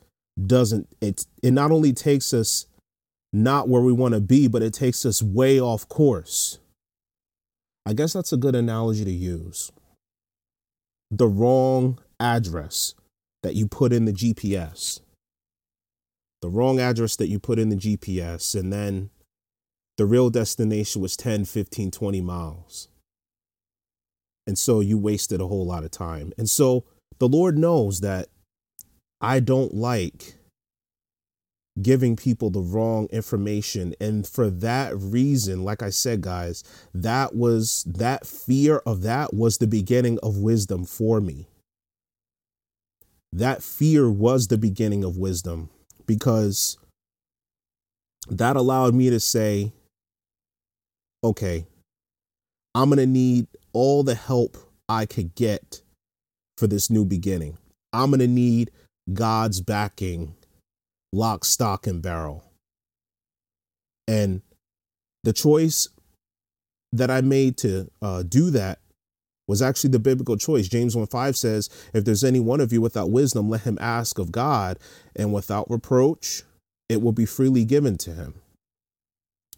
doesn't 0.46 0.88
it 1.00 1.26
it 1.42 1.50
not 1.50 1.70
only 1.70 1.92
takes 1.92 2.32
us 2.32 2.66
not 3.32 3.68
where 3.68 3.82
we 3.82 3.92
want 3.92 4.14
to 4.14 4.20
be, 4.20 4.46
but 4.46 4.62
it 4.62 4.74
takes 4.74 5.04
us 5.06 5.22
way 5.22 5.58
off 5.60 5.88
course. 5.88 6.58
I 7.86 7.94
guess 7.94 8.12
that's 8.12 8.32
a 8.32 8.36
good 8.36 8.54
analogy 8.54 9.04
to 9.04 9.10
use. 9.10 9.72
The 11.10 11.26
wrong 11.26 11.98
address 12.20 12.94
that 13.42 13.54
you 13.54 13.66
put 13.66 13.92
in 13.92 14.04
the 14.04 14.12
GPS, 14.12 15.00
the 16.40 16.48
wrong 16.48 16.80
address 16.80 17.16
that 17.16 17.28
you 17.28 17.38
put 17.38 17.58
in 17.58 17.68
the 17.68 17.76
GPS, 17.76 18.58
and 18.58 18.72
then 18.72 19.10
the 19.98 20.06
real 20.06 20.30
destination 20.30 21.02
was 21.02 21.16
10, 21.16 21.44
15, 21.44 21.90
20 21.90 22.20
miles. 22.20 22.88
And 24.46 24.58
so 24.58 24.80
you 24.80 24.98
wasted 24.98 25.40
a 25.40 25.46
whole 25.46 25.66
lot 25.66 25.84
of 25.84 25.90
time. 25.90 26.32
And 26.36 26.48
so 26.48 26.84
the 27.18 27.28
Lord 27.28 27.58
knows 27.58 28.00
that 28.00 28.28
I 29.20 29.38
don't 29.38 29.74
like 29.74 30.34
giving 31.80 32.16
people 32.16 32.50
the 32.50 32.60
wrong 32.60 33.06
information. 33.12 33.94
And 34.00 34.26
for 34.26 34.50
that 34.50 34.92
reason, 34.96 35.64
like 35.64 35.82
I 35.82 35.90
said, 35.90 36.20
guys, 36.20 36.64
that 36.92 37.34
was 37.34 37.84
that 37.86 38.26
fear 38.26 38.78
of 38.84 39.02
that 39.02 39.32
was 39.32 39.58
the 39.58 39.66
beginning 39.66 40.18
of 40.22 40.38
wisdom 40.38 40.84
for 40.84 41.20
me 41.20 41.48
that 43.32 43.62
fear 43.62 44.10
was 44.10 44.48
the 44.48 44.58
beginning 44.58 45.04
of 45.04 45.16
wisdom 45.16 45.70
because 46.06 46.78
that 48.28 48.56
allowed 48.56 48.94
me 48.94 49.10
to 49.10 49.20
say, 49.20 49.72
okay, 51.24 51.66
I'm 52.74 52.88
going 52.88 52.98
to 52.98 53.06
need 53.06 53.46
all 53.72 54.02
the 54.02 54.14
help 54.14 54.56
I 54.88 55.06
could 55.06 55.34
get 55.34 55.82
for 56.58 56.66
this 56.66 56.90
new 56.90 57.04
beginning. 57.04 57.58
I'm 57.92 58.10
going 58.10 58.20
to 58.20 58.28
need 58.28 58.70
God's 59.12 59.60
backing, 59.60 60.34
lock, 61.12 61.44
stock, 61.44 61.86
and 61.86 62.02
barrel. 62.02 62.44
And 64.06 64.42
the 65.24 65.32
choice 65.32 65.88
that 66.92 67.10
I 67.10 67.20
made 67.20 67.56
to 67.58 67.90
uh, 68.00 68.22
do 68.22 68.50
that 68.50 68.78
was 69.46 69.62
actually 69.62 69.90
the 69.90 69.98
biblical 69.98 70.36
choice. 70.36 70.68
James 70.68 70.96
1 70.96 71.06
5 71.06 71.36
says, 71.36 71.68
If 71.92 72.04
there's 72.04 72.24
any 72.24 72.40
one 72.40 72.60
of 72.60 72.72
you 72.72 72.80
without 72.80 73.10
wisdom, 73.10 73.48
let 73.48 73.62
him 73.62 73.78
ask 73.80 74.18
of 74.18 74.32
God, 74.32 74.78
and 75.16 75.32
without 75.32 75.70
reproach, 75.70 76.42
it 76.88 77.02
will 77.02 77.12
be 77.12 77.26
freely 77.26 77.64
given 77.64 77.96
to 77.98 78.12
him. 78.12 78.34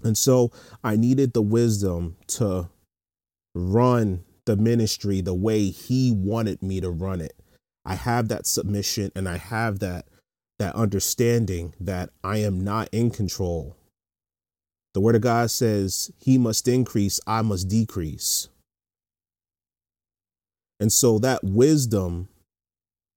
And 0.02 0.16
so 0.18 0.50
I 0.82 0.96
needed 0.96 1.32
the 1.32 1.42
wisdom 1.42 2.16
to 2.28 2.68
run 3.54 4.24
the 4.44 4.56
ministry 4.56 5.20
the 5.20 5.34
way 5.34 5.70
he 5.70 6.12
wanted 6.12 6.62
me 6.62 6.80
to 6.80 6.90
run 6.90 7.20
it. 7.20 7.34
I 7.84 7.94
have 7.94 8.28
that 8.28 8.46
submission 8.46 9.10
and 9.14 9.28
I 9.28 9.38
have 9.38 9.78
that 9.80 10.06
that 10.58 10.74
understanding 10.76 11.74
that 11.80 12.10
I 12.22 12.38
am 12.38 12.62
not 12.62 12.88
in 12.92 13.10
control. 13.10 13.76
The 14.94 15.00
word 15.00 15.16
of 15.16 15.22
God 15.22 15.50
says 15.50 16.12
he 16.16 16.38
must 16.38 16.68
increase, 16.68 17.18
I 17.26 17.42
must 17.42 17.68
decrease. 17.68 18.48
And 20.80 20.92
so 20.92 21.18
that 21.20 21.42
wisdom 21.42 22.28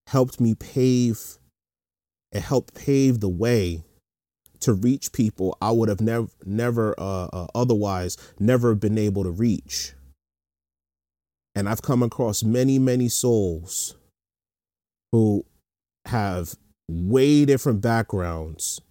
helped 0.08 0.40
me 0.40 0.56
pave 0.56 1.38
it 2.32 2.42
helped 2.42 2.74
pave 2.76 3.20
the 3.20 3.30
way 3.30 3.84
to 4.60 4.74
reach 4.74 5.12
people 5.12 5.58
I 5.62 5.72
would 5.72 5.90
have 5.90 6.02
never 6.02 6.28
never 6.46 6.96
uh, 7.00 7.28
uh, 7.28 7.48
otherwise 7.56 8.18
never 8.40 8.76
been 8.76 8.98
able 8.98 9.24
to 9.24 9.32
reach. 9.32 9.94
And 11.56 11.68
I've 11.68 11.82
come 11.82 12.04
across 12.04 12.44
many 12.44 12.80
many 12.80 13.08
souls 13.08 13.96
who 15.12 15.46
have 16.06 16.56
way 16.90 17.46
different 17.46 17.82
backgrounds 17.82 18.82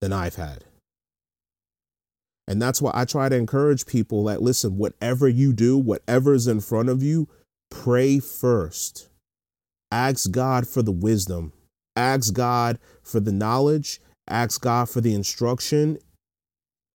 than 0.00 0.12
I've 0.12 0.36
had. 0.36 0.64
And 2.48 2.60
that's 2.60 2.82
why 2.82 2.90
I 2.94 3.04
try 3.04 3.28
to 3.28 3.36
encourage 3.36 3.86
people 3.86 4.24
that 4.24 4.42
listen, 4.42 4.76
whatever 4.76 5.28
you 5.28 5.52
do, 5.52 5.78
whatever's 5.78 6.46
in 6.46 6.60
front 6.60 6.88
of 6.88 7.02
you, 7.02 7.28
pray 7.72 8.20
first. 8.20 9.08
Ask 9.90 10.30
God 10.30 10.68
for 10.68 10.82
the 10.82 10.92
wisdom, 10.92 11.52
ask 11.96 12.32
God 12.32 12.78
for 13.02 13.18
the 13.18 13.32
knowledge, 13.32 14.00
ask 14.28 14.60
God 14.60 14.88
for 14.88 15.00
the 15.00 15.14
instruction, 15.14 15.98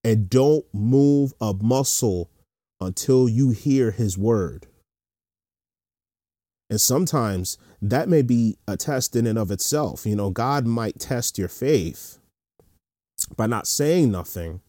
and 0.03 0.29
don't 0.29 0.65
move 0.73 1.33
a 1.41 1.53
muscle 1.53 2.29
until 2.79 3.27
you 3.27 3.49
hear 3.49 3.91
his 3.91 4.17
word. 4.17 4.67
And 6.69 6.79
sometimes 6.79 7.57
that 7.81 8.09
may 8.09 8.21
be 8.21 8.57
a 8.67 8.77
test 8.77 9.15
in 9.15 9.25
and 9.25 9.37
of 9.37 9.51
itself. 9.51 10.05
You 10.05 10.15
know, 10.15 10.29
God 10.29 10.65
might 10.65 10.99
test 10.99 11.37
your 11.37 11.47
faith 11.47 12.19
by 13.35 13.47
not 13.47 13.67
saying 13.67 14.11
nothing, 14.11 14.61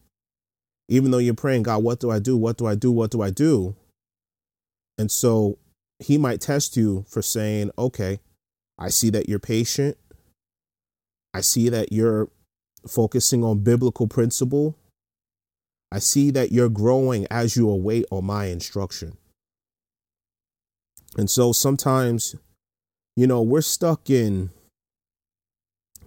even 0.87 1.11
though 1.11 1.17
you're 1.17 1.33
praying, 1.33 1.63
God, 1.63 1.83
what 1.83 1.99
do 1.99 2.09
I 2.09 2.19
do? 2.19 2.35
What 2.37 2.57
do 2.57 2.65
I 2.65 2.75
do? 2.75 2.91
What 2.91 3.11
do 3.11 3.21
I 3.21 3.29
do? 3.29 3.75
And 4.97 5.11
so 5.11 5.57
he 5.99 6.17
might 6.17 6.41
test 6.41 6.77
you 6.77 7.05
for 7.07 7.21
saying, 7.21 7.71
okay, 7.77 8.19
I 8.77 8.89
see 8.89 9.09
that 9.09 9.27
you're 9.27 9.39
patient. 9.39 9.97
I 11.33 11.41
see 11.41 11.69
that 11.69 11.91
you're 11.91 12.29
focusing 12.87 13.43
on 13.43 13.59
biblical 13.59 14.07
principle. 14.07 14.77
I 15.91 15.99
see 15.99 16.31
that 16.31 16.51
you're 16.51 16.69
growing 16.69 17.27
as 17.29 17.55
you 17.55 17.69
await 17.69 18.05
on 18.11 18.25
my 18.25 18.45
instruction. 18.45 19.17
And 21.17 21.29
so 21.29 21.51
sometimes, 21.51 22.35
you 23.15 23.27
know, 23.27 23.41
we're 23.41 23.61
stuck 23.61 24.09
in, 24.09 24.51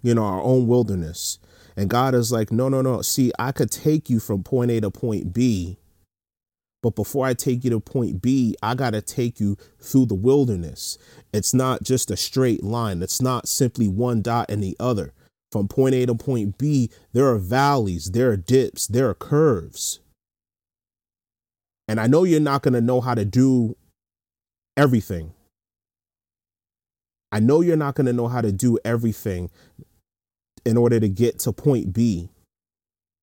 you 0.02 0.14
know, 0.14 0.24
our 0.24 0.42
own 0.42 0.66
wilderness. 0.66 1.38
And 1.76 1.90
God 1.90 2.14
is 2.14 2.32
like, 2.32 2.52
no, 2.52 2.68
no, 2.68 2.80
no. 2.80 3.02
See, 3.02 3.32
I 3.38 3.52
could 3.52 3.70
take 3.70 4.08
you 4.08 4.20
from 4.20 4.42
point 4.42 4.70
A 4.70 4.80
to 4.80 4.90
point 4.90 5.32
B 5.32 5.78
but 6.82 6.96
before 6.96 7.24
I 7.24 7.34
take 7.34 7.64
you 7.64 7.70
to 7.70 7.80
point 7.80 8.20
B, 8.20 8.56
I 8.62 8.74
got 8.74 8.90
to 8.90 9.00
take 9.00 9.38
you 9.38 9.56
through 9.80 10.06
the 10.06 10.14
wilderness. 10.14 10.98
It's 11.32 11.54
not 11.54 11.84
just 11.84 12.10
a 12.10 12.16
straight 12.16 12.62
line, 12.62 13.02
it's 13.02 13.22
not 13.22 13.48
simply 13.48 13.88
one 13.88 14.20
dot 14.20 14.50
and 14.50 14.62
the 14.62 14.76
other. 14.80 15.12
From 15.52 15.68
point 15.68 15.94
A 15.94 16.06
to 16.06 16.14
point 16.14 16.58
B, 16.58 16.90
there 17.12 17.28
are 17.28 17.38
valleys, 17.38 18.10
there 18.12 18.30
are 18.30 18.36
dips, 18.36 18.86
there 18.86 19.08
are 19.08 19.14
curves. 19.14 20.00
And 21.86 22.00
I 22.00 22.06
know 22.06 22.24
you're 22.24 22.40
not 22.40 22.62
going 22.62 22.74
to 22.74 22.80
know 22.80 23.00
how 23.00 23.14
to 23.14 23.24
do 23.24 23.76
everything. 24.76 25.34
I 27.30 27.40
know 27.40 27.60
you're 27.60 27.76
not 27.76 27.94
going 27.94 28.06
to 28.06 28.12
know 28.12 28.28
how 28.28 28.40
to 28.40 28.52
do 28.52 28.78
everything 28.84 29.50
in 30.64 30.76
order 30.76 30.98
to 31.00 31.08
get 31.08 31.38
to 31.40 31.52
point 31.52 31.92
B. 31.92 32.30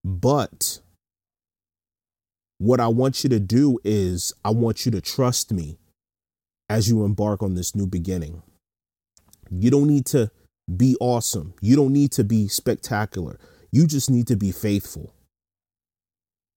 But 0.04 0.80
what 2.60 2.80
I 2.80 2.88
want 2.90 3.24
you 3.24 3.30
to 3.32 3.40
do 3.40 3.80
is, 3.84 4.34
I 4.46 4.52
want 4.52 4.86
you 4.86 4.92
to 4.92 5.02
trust 5.02 5.52
me 5.52 5.80
as 6.70 6.88
you 6.88 7.04
embark 7.04 7.42
on 7.42 7.56
this 7.56 7.74
new 7.74 7.88
beginning. 7.88 8.44
You 9.50 9.72
don't 9.72 9.88
need 9.88 10.06
to 10.08 10.30
be 10.76 10.96
awesome. 11.00 11.54
You 11.62 11.76
don't 11.76 11.94
need 11.94 12.12
to 12.12 12.24
be 12.24 12.48
spectacular. 12.48 13.40
You 13.72 13.88
just 13.88 14.12
need 14.12 14.28
to 14.28 14.36
be 14.36 14.52
faithful. 14.52 15.14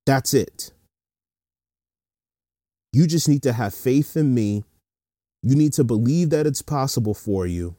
That's 0.04 0.34
it. 0.34 0.72
You 2.92 3.06
just 3.06 3.28
need 3.28 3.44
to 3.44 3.52
have 3.52 3.72
faith 3.72 4.16
in 4.16 4.34
me. 4.34 4.64
You 5.42 5.54
need 5.54 5.72
to 5.74 5.84
believe 5.84 6.30
that 6.30 6.46
it's 6.46 6.62
possible 6.62 7.14
for 7.14 7.46
you. 7.46 7.76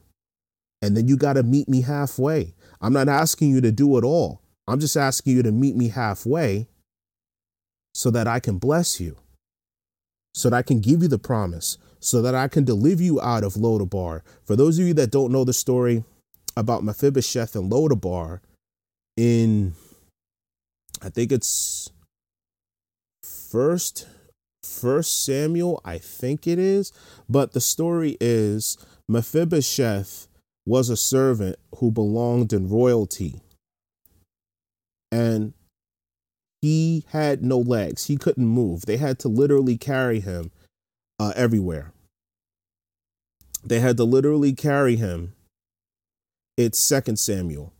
And 0.82 0.98
then 0.98 1.08
you 1.08 1.18
got 1.18 1.34
to 1.34 1.44
meet 1.44 1.68
me 1.68 1.82
halfway. 1.82 2.56
I'm 2.82 2.94
not 2.94 3.10
asking 3.10 3.52
you 3.52 3.62
to 3.62 3.72
do 3.72 3.98
it 3.98 4.04
all. 4.04 4.42
I'm 4.68 4.80
just 4.80 4.96
asking 4.96 5.36
you 5.36 5.44
to 5.44 5.52
meet 5.52 5.76
me 5.76 5.90
halfway 5.90 6.68
so 7.94 8.10
that 8.12 8.28
I 8.28 8.40
can 8.40 8.58
bless 8.58 9.00
you, 9.00 9.18
so 10.34 10.50
that 10.50 10.58
I 10.58 10.62
can 10.62 10.80
give 10.80 11.02
you 11.02 11.08
the 11.08 11.20
promise, 11.20 11.78
so 12.00 12.22
that 12.22 12.36
I 12.36 12.48
can 12.48 12.64
deliver 12.64 13.04
you 13.04 13.22
out 13.22 13.44
of 13.44 13.54
Lodabar. 13.54 14.22
For 14.46 14.56
those 14.56 14.80
of 14.80 14.88
you 14.88 14.94
that 14.96 15.12
don't 15.12 15.32
know 15.32 15.44
the 15.44 15.54
story 15.54 16.04
about 16.56 16.84
Mephibosheth 16.84 17.56
and 17.56 17.72
Lodabar, 17.72 18.40
in 19.16 19.74
I 21.02 21.10
think 21.10 21.32
it's 21.32 21.90
first 23.24 24.08
first 24.64 25.24
Samuel, 25.26 25.82
I 25.86 25.98
think 25.98 26.48
it 26.48 26.58
is, 26.58 26.92
but 27.30 27.54
the 27.54 27.62
story 27.62 28.18
is 28.20 28.78
Mephibosheth 29.08 30.28
was 30.66 30.90
a 30.90 30.98
servant 30.98 31.58
who 31.78 31.92
belonged 31.92 32.54
in 32.54 32.70
royalty. 32.70 33.42
And 35.12 35.54
he 36.64 37.04
had 37.10 37.44
no 37.44 37.58
legs. 37.58 38.06
He 38.06 38.16
couldn't 38.16 38.48
move. 38.48 38.86
They 38.86 38.96
had 38.96 39.20
to 39.20 39.28
literally 39.28 39.78
carry 39.78 40.22
him 40.22 40.50
uh, 41.20 41.34
everywhere. 41.36 41.92
They 43.66 43.82
had 43.82 43.98
to 43.98 44.06
literally 44.06 44.54
carry 44.54 44.96
him. 44.96 45.34
It's 46.56 46.80
Second 46.80 47.20
Samuel. 47.20 47.74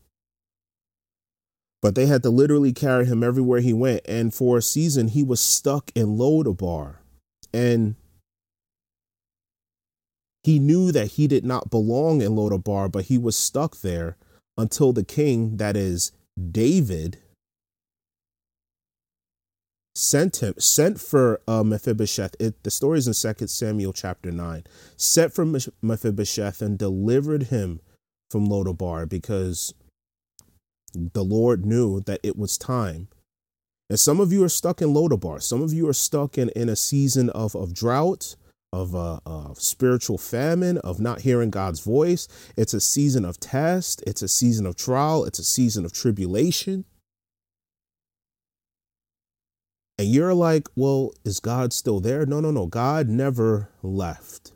But 1.80 1.94
they 1.94 2.04
had 2.04 2.22
to 2.24 2.28
literally 2.30 2.74
carry 2.74 3.06
him 3.06 3.24
everywhere 3.24 3.60
he 3.60 3.72
went. 3.72 4.02
And 4.04 4.34
for 4.34 4.58
a 4.58 4.62
season, 4.62 5.08
he 5.08 5.22
was 5.22 5.40
stuck 5.40 5.90
in 5.94 6.18
Lodabar. 6.18 6.96
And 7.54 7.94
he 10.42 10.58
knew 10.58 10.92
that 10.92 11.12
he 11.12 11.26
did 11.26 11.46
not 11.46 11.70
belong 11.70 12.20
in 12.20 12.32
Lodabar, 12.32 12.92
but 12.92 13.06
he 13.06 13.16
was 13.16 13.34
stuck 13.34 13.78
there 13.78 14.18
until 14.58 14.92
the 14.92 15.04
king, 15.04 15.56
that 15.56 15.74
is 15.74 16.12
David, 16.50 17.20
sent 19.94 20.42
him 20.42 20.54
sent 20.58 21.00
for 21.00 21.40
uh, 21.46 21.62
Mephibosheth. 21.62 22.34
It, 22.40 22.62
the 22.64 22.70
story 22.70 22.98
is 22.98 23.06
in 23.06 23.14
Second 23.14 23.48
Samuel 23.48 23.92
chapter 23.92 24.30
nine. 24.30 24.64
Sent 24.96 25.32
for 25.32 25.46
Mephibosheth 25.82 26.60
and 26.60 26.78
delivered 26.78 27.44
him 27.44 27.80
from 28.30 28.48
Lodabar 28.48 29.08
because 29.08 29.74
the 30.94 31.24
Lord 31.24 31.64
knew 31.64 32.00
that 32.00 32.20
it 32.22 32.36
was 32.36 32.58
time. 32.58 33.08
And 33.90 34.00
some 34.00 34.18
of 34.18 34.32
you 34.32 34.42
are 34.44 34.48
stuck 34.48 34.80
in 34.80 34.94
Lodabar. 34.94 35.42
Some 35.42 35.62
of 35.62 35.72
you 35.72 35.88
are 35.88 35.94
stuck 35.94 36.38
in, 36.38 36.48
in 36.50 36.68
a 36.68 36.76
season 36.76 37.30
of, 37.30 37.54
of 37.54 37.74
drought, 37.74 38.34
of 38.72 38.94
uh, 38.94 39.20
uh, 39.26 39.54
spiritual 39.54 40.18
famine, 40.18 40.78
of 40.78 41.00
not 41.00 41.20
hearing 41.20 41.50
God's 41.50 41.80
voice. 41.80 42.26
It's 42.56 42.74
a 42.74 42.80
season 42.80 43.24
of 43.24 43.38
test. 43.38 44.02
It's 44.06 44.22
a 44.22 44.28
season 44.28 44.66
of 44.66 44.74
trial. 44.74 45.24
It's 45.24 45.38
a 45.38 45.44
season 45.44 45.84
of 45.84 45.92
tribulation. 45.92 46.86
And 49.98 50.08
you're 50.08 50.34
like, 50.34 50.68
well, 50.74 51.12
is 51.24 51.40
God 51.40 51.72
still 51.72 52.00
there? 52.00 52.26
No, 52.26 52.40
no, 52.40 52.50
no. 52.50 52.66
God 52.66 53.08
never 53.08 53.70
left. 53.82 54.52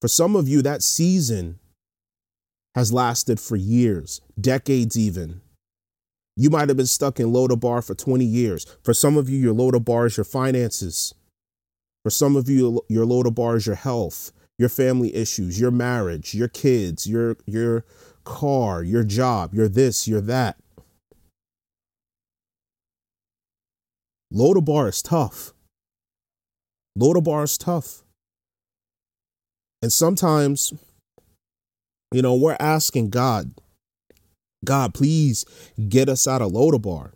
For 0.00 0.08
some 0.08 0.36
of 0.36 0.48
you, 0.48 0.62
that 0.62 0.82
season 0.82 1.58
has 2.74 2.92
lasted 2.92 3.40
for 3.40 3.56
years, 3.56 4.20
decades 4.40 4.98
even. 4.98 5.40
You 6.36 6.50
might 6.50 6.68
have 6.68 6.76
been 6.76 6.86
stuck 6.86 7.18
in 7.18 7.32
Lodabar 7.32 7.84
for 7.84 7.94
20 7.94 8.24
years. 8.24 8.64
For 8.82 8.94
some 8.94 9.16
of 9.16 9.28
you, 9.28 9.38
your 9.38 9.54
Lodabar 9.54 10.06
is 10.06 10.16
your 10.16 10.24
finances. 10.24 11.14
For 12.02 12.10
some 12.10 12.36
of 12.36 12.48
you, 12.48 12.80
your 12.88 13.04
Lodabar 13.04 13.56
is 13.56 13.66
your 13.66 13.76
health, 13.76 14.32
your 14.58 14.68
family 14.68 15.14
issues, 15.14 15.60
your 15.60 15.70
marriage, 15.70 16.34
your 16.34 16.48
kids, 16.48 17.06
your 17.06 17.36
your 17.46 17.84
car, 18.24 18.82
your 18.82 19.04
job, 19.04 19.52
your 19.54 19.68
this, 19.68 20.06
your 20.08 20.20
that. 20.22 20.56
Lodabar 24.32 24.88
is 24.88 25.02
tough. 25.02 25.52
Lodabar 26.98 27.44
is 27.44 27.58
tough. 27.58 28.02
And 29.82 29.92
sometimes, 29.92 30.72
you 32.12 32.22
know, 32.22 32.34
we're 32.34 32.56
asking 32.60 33.10
God, 33.10 33.54
God, 34.64 34.94
please 34.94 35.44
get 35.88 36.08
us 36.08 36.28
out 36.28 36.42
of 36.42 36.52
Lodabar. 36.52 37.12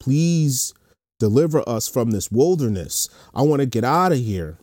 Please 0.00 0.74
deliver 1.18 1.66
us 1.68 1.88
from 1.88 2.10
this 2.10 2.30
wilderness. 2.30 3.08
I 3.34 3.42
want 3.42 3.60
to 3.60 3.66
get 3.66 3.84
out 3.84 4.12
of 4.12 4.18
here. 4.18 4.58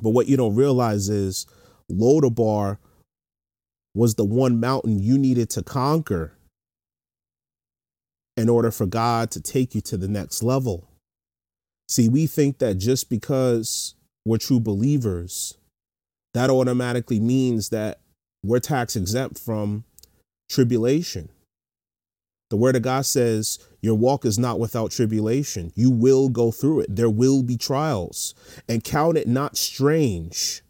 But 0.00 0.10
what 0.10 0.26
you 0.26 0.36
don't 0.36 0.54
realize 0.54 1.08
is 1.08 1.46
Lodabar 1.90 2.78
was 3.94 4.14
the 4.14 4.24
one 4.24 4.58
mountain 4.58 4.98
you 4.98 5.18
needed 5.18 5.50
to 5.50 5.62
conquer 5.62 6.34
in 8.36 8.48
order 8.48 8.70
for 8.70 8.86
God 8.86 9.30
to 9.32 9.40
take 9.40 9.74
you 9.74 9.80
to 9.82 9.96
the 9.96 10.08
next 10.08 10.42
level. 10.42 10.88
See, 11.88 12.08
we 12.08 12.26
think 12.26 12.58
that 12.58 12.74
just 12.74 13.10
because 13.10 13.94
we're 14.24 14.38
true 14.38 14.60
believers, 14.60 15.58
that 16.34 16.50
automatically 16.50 17.20
means 17.20 17.68
that 17.68 18.00
we're 18.42 18.60
tax 18.60 18.96
exempt 18.96 19.38
from 19.38 19.84
tribulation. 20.48 21.28
The 22.50 22.56
word 22.56 22.76
of 22.76 22.82
God 22.82 23.06
says, 23.06 23.58
Your 23.80 23.94
walk 23.94 24.24
is 24.24 24.38
not 24.38 24.60
without 24.60 24.90
tribulation. 24.90 25.72
You 25.74 25.90
will 25.90 26.28
go 26.28 26.50
through 26.50 26.80
it. 26.80 26.96
There 26.96 27.10
will 27.10 27.42
be 27.42 27.56
trials. 27.56 28.34
And 28.68 28.84
count 28.84 29.16
it 29.16 29.26
not 29.26 29.56
strange 29.56 30.62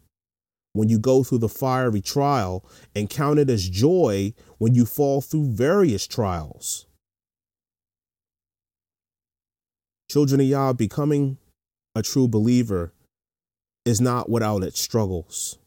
when 0.73 0.89
you 0.89 0.97
go 0.97 1.23
through 1.23 1.37
the 1.37 1.49
fiery 1.49 2.01
trial, 2.01 2.65
and 2.95 3.09
count 3.09 3.37
it 3.37 3.49
as 3.49 3.69
joy 3.69 4.33
when 4.57 4.73
you 4.73 4.85
fall 4.85 5.21
through 5.21 5.51
various 5.51 6.07
trials. 6.07 6.87
Children 10.13 10.41
of 10.41 10.45
Yah, 10.45 10.73
becoming 10.73 11.39
a 11.95 12.03
true 12.03 12.27
believer 12.27 12.93
is 13.83 13.99
not 13.99 14.29
without 14.29 14.61
its 14.61 14.79
struggles. 14.79 15.57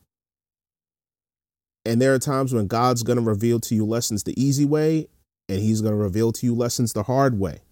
And 1.84 2.00
there 2.00 2.14
are 2.14 2.20
times 2.20 2.54
when 2.54 2.68
God's 2.68 3.02
going 3.02 3.18
to 3.18 3.24
reveal 3.24 3.58
to 3.58 3.74
you 3.74 3.84
lessons 3.84 4.22
the 4.22 4.40
easy 4.40 4.64
way, 4.64 5.08
and 5.48 5.58
He's 5.58 5.80
going 5.80 5.94
to 5.94 5.98
reveal 5.98 6.30
to 6.30 6.46
you 6.46 6.54
lessons 6.54 6.92
the 6.92 7.02
hard 7.02 7.40
way. 7.40 7.62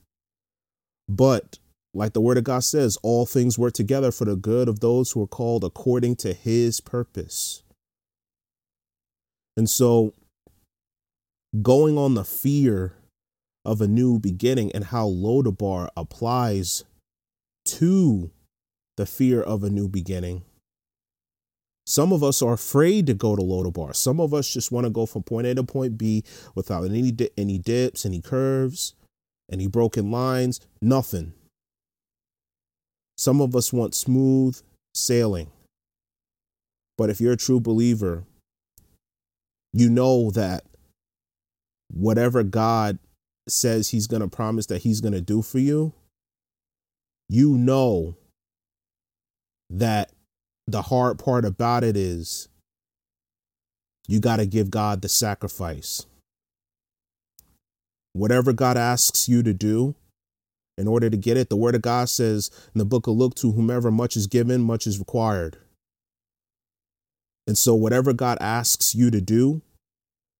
But 1.08 1.60
like 1.94 2.12
the 2.12 2.20
Word 2.20 2.38
of 2.38 2.42
God 2.42 2.64
says, 2.64 2.98
all 3.04 3.24
things 3.24 3.56
work 3.56 3.74
together 3.74 4.10
for 4.10 4.24
the 4.24 4.34
good 4.34 4.68
of 4.68 4.80
those 4.80 5.12
who 5.12 5.22
are 5.22 5.28
called 5.28 5.62
according 5.62 6.16
to 6.16 6.32
His 6.32 6.80
purpose. 6.80 7.62
And 9.56 9.70
so, 9.70 10.12
going 11.62 11.96
on 11.96 12.14
the 12.14 12.24
fear 12.24 12.96
of 13.64 13.80
a 13.80 13.88
new 13.88 14.18
beginning 14.18 14.70
and 14.72 14.84
how 14.84 15.08
Lodabar 15.08 15.88
applies 15.96 16.84
to 17.64 18.30
the 18.96 19.06
fear 19.06 19.40
of 19.42 19.64
a 19.64 19.70
new 19.70 19.88
beginning. 19.88 20.42
Some 21.86 22.12
of 22.12 22.22
us 22.22 22.40
are 22.40 22.54
afraid 22.54 23.06
to 23.08 23.14
go 23.14 23.36
to 23.36 23.42
Lodabar. 23.42 23.94
Some 23.94 24.20
of 24.20 24.32
us 24.32 24.52
just 24.52 24.72
want 24.72 24.84
to 24.84 24.90
go 24.90 25.04
from 25.04 25.22
point 25.22 25.46
A 25.46 25.54
to 25.54 25.64
point 25.64 25.98
B 25.98 26.24
without 26.54 26.84
any 26.84 27.14
any 27.36 27.58
dips, 27.58 28.06
any 28.06 28.20
curves, 28.20 28.94
any 29.50 29.66
broken 29.66 30.10
lines, 30.10 30.60
nothing. 30.80 31.34
Some 33.16 33.40
of 33.40 33.54
us 33.54 33.72
want 33.72 33.94
smooth 33.94 34.60
sailing. 34.94 35.50
But 36.96 37.10
if 37.10 37.20
you're 37.20 37.32
a 37.32 37.36
true 37.36 37.60
believer, 37.60 38.24
you 39.72 39.90
know 39.90 40.30
that 40.30 40.64
whatever 41.92 42.42
God 42.42 42.98
says 43.48 43.90
he's 43.90 44.06
going 44.06 44.22
to 44.22 44.28
promise 44.28 44.66
that 44.66 44.82
he's 44.82 45.00
going 45.00 45.12
to 45.12 45.20
do 45.20 45.42
for 45.42 45.58
you, 45.58 45.92
you 47.28 47.56
know 47.56 48.16
that 49.70 50.10
the 50.66 50.82
hard 50.82 51.18
part 51.18 51.44
about 51.44 51.84
it 51.84 51.96
is 51.96 52.48
you 54.06 54.20
got 54.20 54.36
to 54.36 54.46
give 54.46 54.70
God 54.70 55.02
the 55.02 55.08
sacrifice. 55.08 56.06
Whatever 58.12 58.52
God 58.52 58.76
asks 58.76 59.28
you 59.28 59.42
to 59.42 59.52
do 59.52 59.94
in 60.76 60.86
order 60.86 61.10
to 61.10 61.16
get 61.16 61.36
it, 61.36 61.48
the 61.48 61.56
word 61.56 61.74
of 61.74 61.82
God 61.82 62.08
says 62.08 62.50
in 62.74 62.78
the 62.78 62.84
book 62.84 63.06
of 63.06 63.14
Luke 63.14 63.34
to 63.36 63.52
whomever 63.52 63.90
much 63.90 64.16
is 64.16 64.26
given, 64.26 64.60
much 64.62 64.86
is 64.86 64.98
required. 64.98 65.58
And 67.46 67.58
so, 67.58 67.74
whatever 67.74 68.12
God 68.12 68.38
asks 68.40 68.94
you 68.94 69.10
to 69.10 69.20
do, 69.20 69.62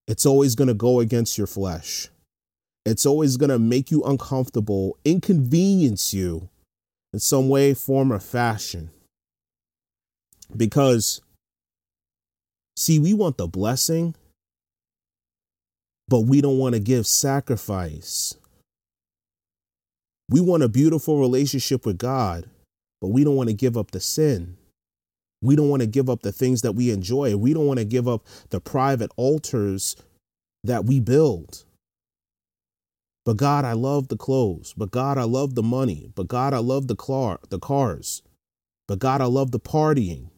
it's 0.06 0.24
always 0.24 0.54
going 0.54 0.68
to 0.68 0.74
go 0.74 1.00
against 1.00 1.36
your 1.36 1.46
flesh. 1.46 2.08
It's 2.84 3.06
always 3.06 3.36
going 3.36 3.50
to 3.50 3.58
make 3.58 3.90
you 3.90 4.02
uncomfortable, 4.02 4.98
inconvenience 5.04 6.12
you 6.12 6.50
in 7.12 7.18
some 7.18 7.48
way, 7.48 7.72
form, 7.72 8.12
or 8.12 8.20
fashion. 8.20 8.90
Because, 10.54 11.22
see, 12.76 12.98
we 12.98 13.14
want 13.14 13.38
the 13.38 13.46
blessing, 13.46 14.14
but 16.08 16.20
we 16.20 16.42
don't 16.42 16.58
want 16.58 16.74
to 16.74 16.80
give 16.80 17.06
sacrifice. 17.06 18.34
We 20.28 20.40
want 20.40 20.62
a 20.62 20.68
beautiful 20.68 21.18
relationship 21.20 21.86
with 21.86 21.98
God, 21.98 22.50
but 23.00 23.08
we 23.08 23.24
don't 23.24 23.36
want 23.36 23.48
to 23.48 23.54
give 23.54 23.78
up 23.78 23.92
the 23.92 24.00
sin. 24.00 24.56
We 25.40 25.56
don't 25.56 25.68
want 25.68 25.80
to 25.80 25.86
give 25.86 26.08
up 26.10 26.22
the 26.22 26.32
things 26.32 26.62
that 26.62 26.72
we 26.72 26.90
enjoy. 26.90 27.36
We 27.36 27.54
don't 27.54 27.66
want 27.66 27.78
to 27.78 27.84
give 27.84 28.08
up 28.08 28.26
the 28.50 28.60
private 28.60 29.10
altars 29.16 29.96
that 30.64 30.84
we 30.84 31.00
build. 31.00 31.64
But 33.24 33.38
God, 33.38 33.64
I 33.64 33.72
love 33.72 34.08
the 34.08 34.16
clothes. 34.16 34.74
But 34.76 34.90
God, 34.90 35.16
I 35.16 35.22
love 35.24 35.54
the 35.54 35.62
money. 35.62 36.10
But 36.14 36.28
God, 36.28 36.52
I 36.52 36.58
love 36.58 36.88
the 36.88 36.96
car, 36.96 37.40
the 37.48 37.58
cars. 37.58 38.22
But 38.86 38.98
God, 38.98 39.20
I 39.20 39.26
love 39.26 39.50
the 39.50 39.60
partying. 39.60 40.28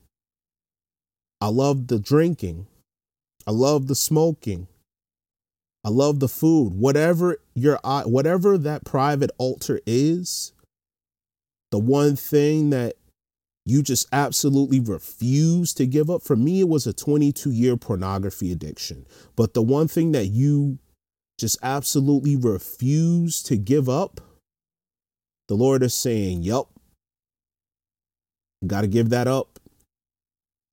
I 1.40 1.48
love 1.48 1.88
the 1.88 1.98
drinking. 1.98 2.66
I 3.46 3.50
love 3.50 3.88
the 3.88 3.94
smoking. 3.94 4.68
I 5.84 5.88
love 5.88 6.20
the 6.20 6.28
food. 6.28 6.74
Whatever 6.74 7.38
your 7.54 7.78
whatever 7.84 8.58
that 8.58 8.84
private 8.84 9.30
altar 9.38 9.80
is, 9.86 10.52
the 11.70 11.78
one 11.78 12.16
thing 12.16 12.70
that 12.70 12.94
you 13.64 13.82
just 13.82 14.06
absolutely 14.12 14.80
refuse 14.80 15.74
to 15.74 15.86
give 15.86 16.08
up. 16.08 16.22
For 16.22 16.36
me, 16.36 16.60
it 16.60 16.68
was 16.68 16.86
a 16.86 16.92
22 16.92 17.50
year 17.50 17.76
pornography 17.76 18.52
addiction. 18.52 19.06
But 19.34 19.54
the 19.54 19.62
one 19.62 19.88
thing 19.88 20.12
that 20.12 20.26
you 20.26 20.78
just 21.38 21.58
absolutely 21.62 22.36
refuse 22.36 23.42
to 23.44 23.56
give 23.56 23.88
up, 23.88 24.20
the 25.48 25.54
Lord 25.54 25.82
is 25.82 25.94
saying, 25.94 26.42
Yep, 26.42 26.64
got 28.66 28.82
to 28.82 28.86
give 28.86 29.10
that 29.10 29.28
up. 29.28 29.58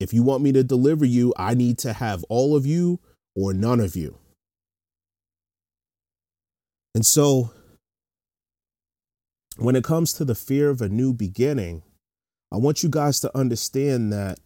If 0.00 0.12
you 0.12 0.22
want 0.22 0.42
me 0.42 0.52
to 0.52 0.64
deliver 0.64 1.04
you, 1.04 1.32
I 1.36 1.54
need 1.54 1.78
to 1.78 1.92
have 1.92 2.24
all 2.28 2.56
of 2.56 2.66
you 2.66 3.00
or 3.36 3.54
none 3.54 3.80
of 3.80 3.94
you. 3.96 4.18
And 6.94 7.04
so, 7.04 7.50
when 9.56 9.76
it 9.76 9.84
comes 9.84 10.12
to 10.14 10.24
the 10.24 10.34
fear 10.34 10.70
of 10.70 10.80
a 10.80 10.88
new 10.88 11.12
beginning, 11.12 11.82
I 12.52 12.56
want 12.56 12.82
you 12.82 12.88
guys 12.88 13.20
to 13.20 13.36
understand 13.36 14.12
that 14.12 14.38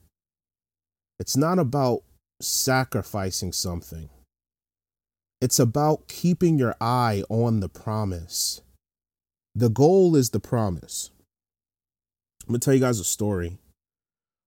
it's 1.18 1.37
not 1.37 1.59
about 1.59 2.02
sacrificing 2.40 3.52
something. 3.52 4.09
It's 5.40 5.59
about 5.59 6.09
keeping 6.09 6.59
your 6.59 6.74
eye 6.81 7.22
on 7.29 7.61
the 7.61 7.68
promise. 7.68 8.61
The 9.55 9.70
goal 9.70 10.16
is 10.16 10.31
the 10.31 10.40
promise. 10.40 11.11
I'm 12.42 12.53
going 12.53 12.61
to 12.61 12.64
tell 12.64 12.74
you 12.74 12.81
guys 12.81 12.98
a 12.98 13.05
story. 13.05 13.59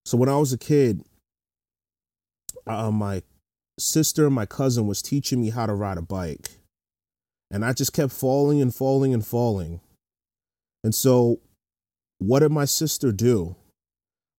So, 0.06 0.18
when 0.18 0.30
I 0.30 0.38
was 0.38 0.52
a 0.52 0.58
kid, 0.58 1.04
uh, 2.68 2.92
my 2.92 3.22
sister 3.80 4.26
and 4.26 4.36
my 4.36 4.46
cousin 4.46 4.88
was 4.88 5.02
teaching 5.02 5.42
me 5.42 5.50
how 5.50 5.66
to 5.66 5.74
ride 5.74 5.98
a 5.98 6.02
bike. 6.02 6.60
And 7.50 7.64
I 7.64 7.74
just 7.74 7.94
kept 7.94 8.12
falling 8.12 8.62
and 8.62 8.74
falling 8.74 9.14
and 9.14 9.26
falling. 9.26 9.82
And 10.84 10.96
so, 10.96 11.40
what 12.18 12.40
did 12.40 12.52
my 12.52 12.66
sister 12.66 13.12
do? 13.12 13.56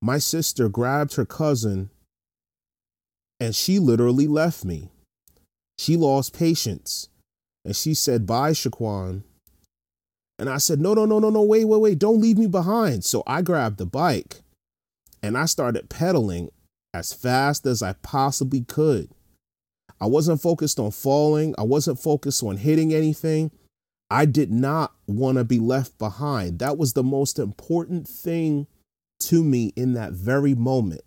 My 0.01 0.19
sister 0.19 0.69
grabbed 0.69 1.15
her 1.15 1.25
cousin 1.25 1.91
and 3.38 3.55
she 3.55 3.81
literally 3.81 4.29
left 4.29 4.65
me. 4.65 4.91
She 5.78 5.96
lost 5.96 6.37
patience 6.37 7.08
and 7.64 7.74
she 7.74 7.94
said, 7.94 8.26
Bye, 8.26 8.52
Shaquan. 8.52 9.22
And 10.38 10.48
I 10.48 10.58
said, 10.58 10.80
No, 10.80 10.94
no, 10.94 11.04
no, 11.04 11.18
no, 11.18 11.30
no, 11.30 11.42
wait, 11.42 11.64
wait, 11.64 11.80
wait, 11.80 11.98
don't 11.98 12.20
leave 12.20 12.38
me 12.38 12.46
behind. 12.46 13.04
So 13.04 13.22
I 13.26 13.42
grabbed 13.42 13.78
the 13.78 13.87
bike 13.87 14.42
and 15.22 15.37
I 15.37 15.46
started 15.46 15.88
pedaling 15.88 16.50
as 16.94 17.12
fast 17.12 17.66
as 17.66 17.82
I 17.82 17.94
possibly 17.94 18.62
could. 18.62 19.11
I 20.00 20.06
wasn't 20.06 20.42
focused 20.42 20.80
on 20.80 20.90
falling. 20.90 21.54
I 21.56 21.62
wasn't 21.62 22.00
focused 22.00 22.42
on 22.42 22.56
hitting 22.56 22.92
anything. 22.92 23.52
I 24.11 24.26
did 24.26 24.50
not 24.50 24.92
want 25.06 25.38
to 25.38 25.44
be 25.44 25.58
left 25.58 25.96
behind. 25.96 26.58
That 26.58 26.76
was 26.76 26.92
the 26.92 27.04
most 27.04 27.38
important 27.38 28.06
thing 28.08 28.66
to 29.20 29.44
me 29.44 29.72
in 29.76 29.94
that 29.94 30.12
very 30.12 30.54
moment 30.54 31.02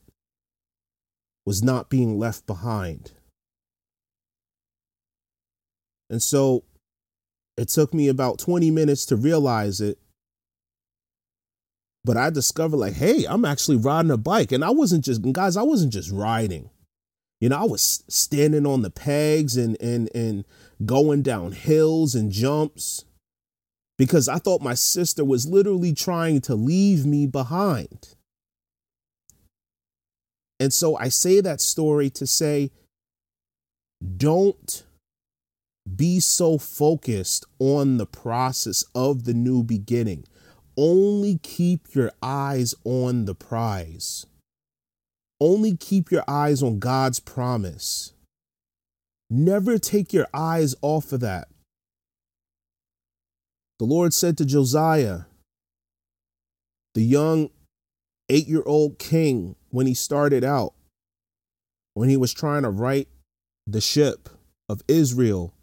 was 1.45 1.61
not 1.61 1.89
being 1.89 2.17
left 2.17 2.47
behind. 2.47 3.11
And 6.09 6.21
so 6.21 6.63
it 7.57 7.69
took 7.69 7.93
me 7.93 8.07
about 8.07 8.39
20 8.39 8.71
minutes 8.71 9.05
to 9.07 9.15
realize 9.15 9.81
it. 9.81 9.97
But 12.03 12.17
I 12.17 12.29
discovered 12.29 12.77
like, 12.77 12.93
hey, 12.93 13.25
I'm 13.27 13.45
actually 13.45 13.77
riding 13.77 14.11
a 14.11 14.17
bike. 14.17 14.51
And 14.51 14.63
I 14.63 14.69
wasn't 14.69 15.03
just 15.03 15.21
guys, 15.33 15.57
I 15.57 15.63
wasn't 15.63 15.93
just 15.93 16.11
riding. 16.11 16.69
You 17.41 17.49
know, 17.49 17.59
I 17.59 17.63
was 17.63 18.03
standing 18.07 18.65
on 18.65 18.81
the 18.81 18.89
pegs 18.89 19.57
and 19.57 19.79
and 19.81 20.09
and 20.15 20.45
going 20.85 21.21
down 21.21 21.51
hills 21.51 22.15
and 22.15 22.31
jumps 22.31 23.05
because 23.97 24.27
I 24.27 24.37
thought 24.37 24.61
my 24.61 24.73
sister 24.73 25.25
was 25.25 25.47
literally 25.47 25.93
trying 25.93 26.41
to 26.41 26.55
leave 26.55 27.05
me 27.05 27.25
behind. 27.25 28.15
And 30.59 30.71
so 30.71 30.95
I 30.97 31.09
say 31.09 31.41
that 31.41 31.59
story 31.59 32.09
to 32.11 32.25
say 32.25 32.71
don't 34.17 34.84
be 35.93 36.19
so 36.19 36.57
focused 36.57 37.45
on 37.59 37.97
the 37.97 38.05
process 38.05 38.83
of 38.95 39.25
the 39.25 39.33
new 39.33 39.63
beginning. 39.63 40.25
Only 40.77 41.39
keep 41.41 41.93
your 41.93 42.11
eyes 42.21 42.75
on 42.83 43.25
the 43.25 43.35
prize. 43.35 44.25
Only 45.39 45.75
keep 45.75 46.11
your 46.11 46.23
eyes 46.27 46.63
on 46.63 46.79
God's 46.79 47.19
promise. 47.19 48.13
Never 49.29 49.77
take 49.77 50.13
your 50.13 50.27
eyes 50.33 50.75
off 50.81 51.11
of 51.11 51.19
that. 51.21 51.47
The 53.79 53.85
Lord 53.85 54.13
said 54.13 54.37
to 54.37 54.45
Josiah, 54.45 55.21
the 56.93 57.03
young 57.03 57.49
eight 58.29 58.47
year 58.47 58.63
old 58.65 58.97
king, 58.99 59.55
when 59.69 59.87
he 59.87 59.93
started 59.93 60.43
out, 60.43 60.73
when 61.93 62.07
he 62.07 62.15
was 62.15 62.33
trying 62.33 62.63
to 62.63 62.69
right 62.69 63.07
the 63.67 63.81
ship 63.81 64.29
of 64.69 64.81
Israel 64.87 65.54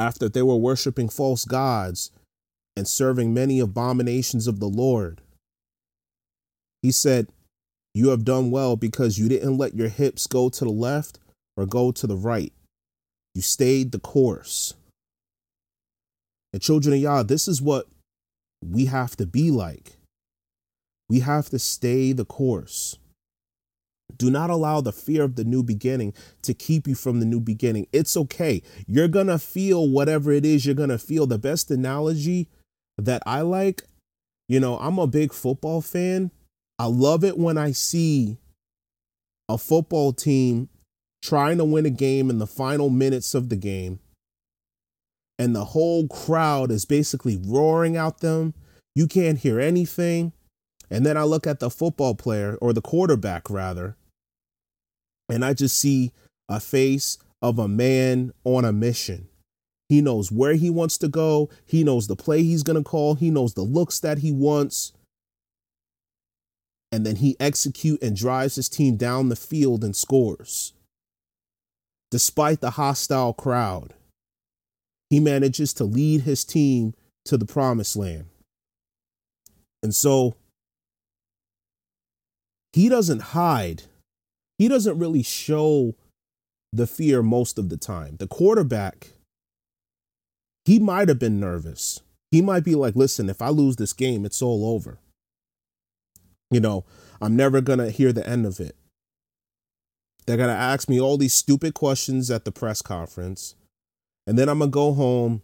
after 0.00 0.28
they 0.28 0.42
were 0.42 0.56
worshiping 0.56 1.10
false 1.10 1.44
gods 1.44 2.10
and 2.74 2.88
serving 2.88 3.34
many 3.34 3.60
abominations 3.60 4.46
of 4.46 4.58
the 4.58 4.68
Lord, 4.68 5.20
he 6.82 6.90
said, 6.90 7.28
You 7.94 8.08
have 8.08 8.24
done 8.24 8.50
well 8.50 8.76
because 8.76 9.18
you 9.18 9.28
didn't 9.28 9.58
let 9.58 9.74
your 9.74 9.88
hips 9.88 10.26
go 10.26 10.48
to 10.48 10.64
the 10.64 10.70
left 10.70 11.18
or 11.56 11.66
go 11.66 11.92
to 11.92 12.06
the 12.06 12.16
right. 12.16 12.52
You 13.34 13.42
stayed 13.42 13.92
the 13.92 13.98
course. 13.98 14.74
And 16.52 16.62
children 16.62 16.94
of 16.94 17.00
Yah, 17.00 17.22
this 17.22 17.46
is 17.46 17.60
what 17.60 17.86
we 18.64 18.86
have 18.86 19.16
to 19.16 19.26
be 19.26 19.50
like. 19.50 19.98
We 21.08 21.20
have 21.20 21.50
to 21.50 21.58
stay 21.58 22.12
the 22.12 22.24
course. 22.24 22.96
Do 24.18 24.30
not 24.30 24.50
allow 24.50 24.80
the 24.80 24.92
fear 24.92 25.22
of 25.22 25.36
the 25.36 25.44
new 25.44 25.62
beginning 25.62 26.14
to 26.42 26.54
keep 26.54 26.86
you 26.86 26.94
from 26.94 27.20
the 27.20 27.26
new 27.26 27.40
beginning. 27.40 27.86
It's 27.92 28.16
okay. 28.16 28.62
You're 28.86 29.08
going 29.08 29.28
to 29.28 29.38
feel 29.38 29.88
whatever 29.88 30.32
it 30.32 30.44
is 30.44 30.66
you're 30.66 30.74
going 30.74 30.90
to 30.90 30.98
feel. 30.98 31.26
The 31.26 31.38
best 31.38 31.70
analogy 31.70 32.48
that 32.98 33.22
I 33.26 33.40
like, 33.42 33.84
you 34.48 34.60
know, 34.60 34.78
I'm 34.78 34.98
a 34.98 35.06
big 35.06 35.32
football 35.32 35.80
fan. 35.80 36.30
I 36.78 36.86
love 36.86 37.24
it 37.24 37.38
when 37.38 37.58
I 37.58 37.72
see 37.72 38.38
a 39.48 39.58
football 39.58 40.12
team 40.12 40.68
trying 41.22 41.58
to 41.58 41.64
win 41.64 41.86
a 41.86 41.90
game 41.90 42.30
in 42.30 42.38
the 42.38 42.46
final 42.46 42.88
minutes 42.88 43.34
of 43.34 43.48
the 43.48 43.56
game 43.56 44.00
and 45.40 45.56
the 45.56 45.64
whole 45.64 46.06
crowd 46.06 46.70
is 46.70 46.84
basically 46.84 47.40
roaring 47.42 47.96
out 47.96 48.20
them. 48.20 48.52
You 48.94 49.06
can't 49.06 49.38
hear 49.38 49.58
anything. 49.58 50.34
And 50.90 51.06
then 51.06 51.16
I 51.16 51.22
look 51.22 51.46
at 51.46 51.60
the 51.60 51.70
football 51.70 52.14
player 52.14 52.58
or 52.60 52.74
the 52.74 52.82
quarterback 52.82 53.48
rather, 53.48 53.96
and 55.30 55.44
I 55.44 55.54
just 55.54 55.78
see 55.78 56.12
a 56.48 56.60
face 56.60 57.18
of 57.42 57.58
a 57.58 57.68
man 57.68 58.32
on 58.44 58.64
a 58.64 58.72
mission. 58.72 59.28
He 59.88 60.00
knows 60.00 60.30
where 60.30 60.54
he 60.54 60.70
wants 60.70 60.98
to 60.98 61.08
go. 61.08 61.50
He 61.66 61.82
knows 61.82 62.06
the 62.06 62.16
play 62.16 62.42
he's 62.42 62.62
going 62.62 62.82
to 62.82 62.88
call. 62.88 63.14
He 63.14 63.30
knows 63.30 63.54
the 63.54 63.62
looks 63.62 63.98
that 64.00 64.18
he 64.18 64.30
wants. 64.30 64.92
And 66.92 67.04
then 67.04 67.16
he 67.16 67.36
execute 67.40 68.02
and 68.02 68.16
drives 68.16 68.56
his 68.56 68.68
team 68.68 68.96
down 68.96 69.28
the 69.28 69.36
field 69.36 69.82
and 69.82 69.94
scores. 69.94 70.72
Despite 72.10 72.60
the 72.60 72.70
hostile 72.70 73.32
crowd 73.32 73.94
he 75.10 75.18
manages 75.18 75.74
to 75.74 75.84
lead 75.84 76.22
his 76.22 76.44
team 76.44 76.94
to 77.24 77.36
the 77.36 77.44
promised 77.44 77.96
land. 77.96 78.26
And 79.82 79.94
so 79.94 80.36
he 82.72 82.88
doesn't 82.88 83.20
hide. 83.20 83.82
He 84.60 84.68
doesn't 84.68 84.98
really 84.98 85.22
show 85.22 85.94
the 86.70 86.86
fear 86.86 87.22
most 87.22 87.58
of 87.58 87.70
the 87.70 87.78
time. 87.78 88.16
The 88.18 88.26
quarterback, 88.26 89.12
he 90.66 90.78
might 90.78 91.08
have 91.08 91.18
been 91.18 91.40
nervous. 91.40 92.00
He 92.30 92.42
might 92.42 92.62
be 92.62 92.74
like, 92.74 92.94
listen, 92.94 93.30
if 93.30 93.40
I 93.40 93.48
lose 93.48 93.76
this 93.76 93.94
game, 93.94 94.26
it's 94.26 94.42
all 94.42 94.68
over. 94.68 94.98
You 96.50 96.60
know, 96.60 96.84
I'm 97.22 97.36
never 97.36 97.62
going 97.62 97.78
to 97.78 97.90
hear 97.90 98.12
the 98.12 98.28
end 98.28 98.44
of 98.44 98.60
it. 98.60 98.76
They're 100.26 100.36
going 100.36 100.50
to 100.50 100.54
ask 100.54 100.90
me 100.90 101.00
all 101.00 101.16
these 101.16 101.32
stupid 101.32 101.72
questions 101.72 102.30
at 102.30 102.44
the 102.44 102.52
press 102.52 102.82
conference. 102.82 103.54
And 104.26 104.38
then 104.38 104.50
I'm 104.50 104.58
going 104.58 104.70
to 104.70 104.74
go 104.74 104.92
home. 104.92 105.40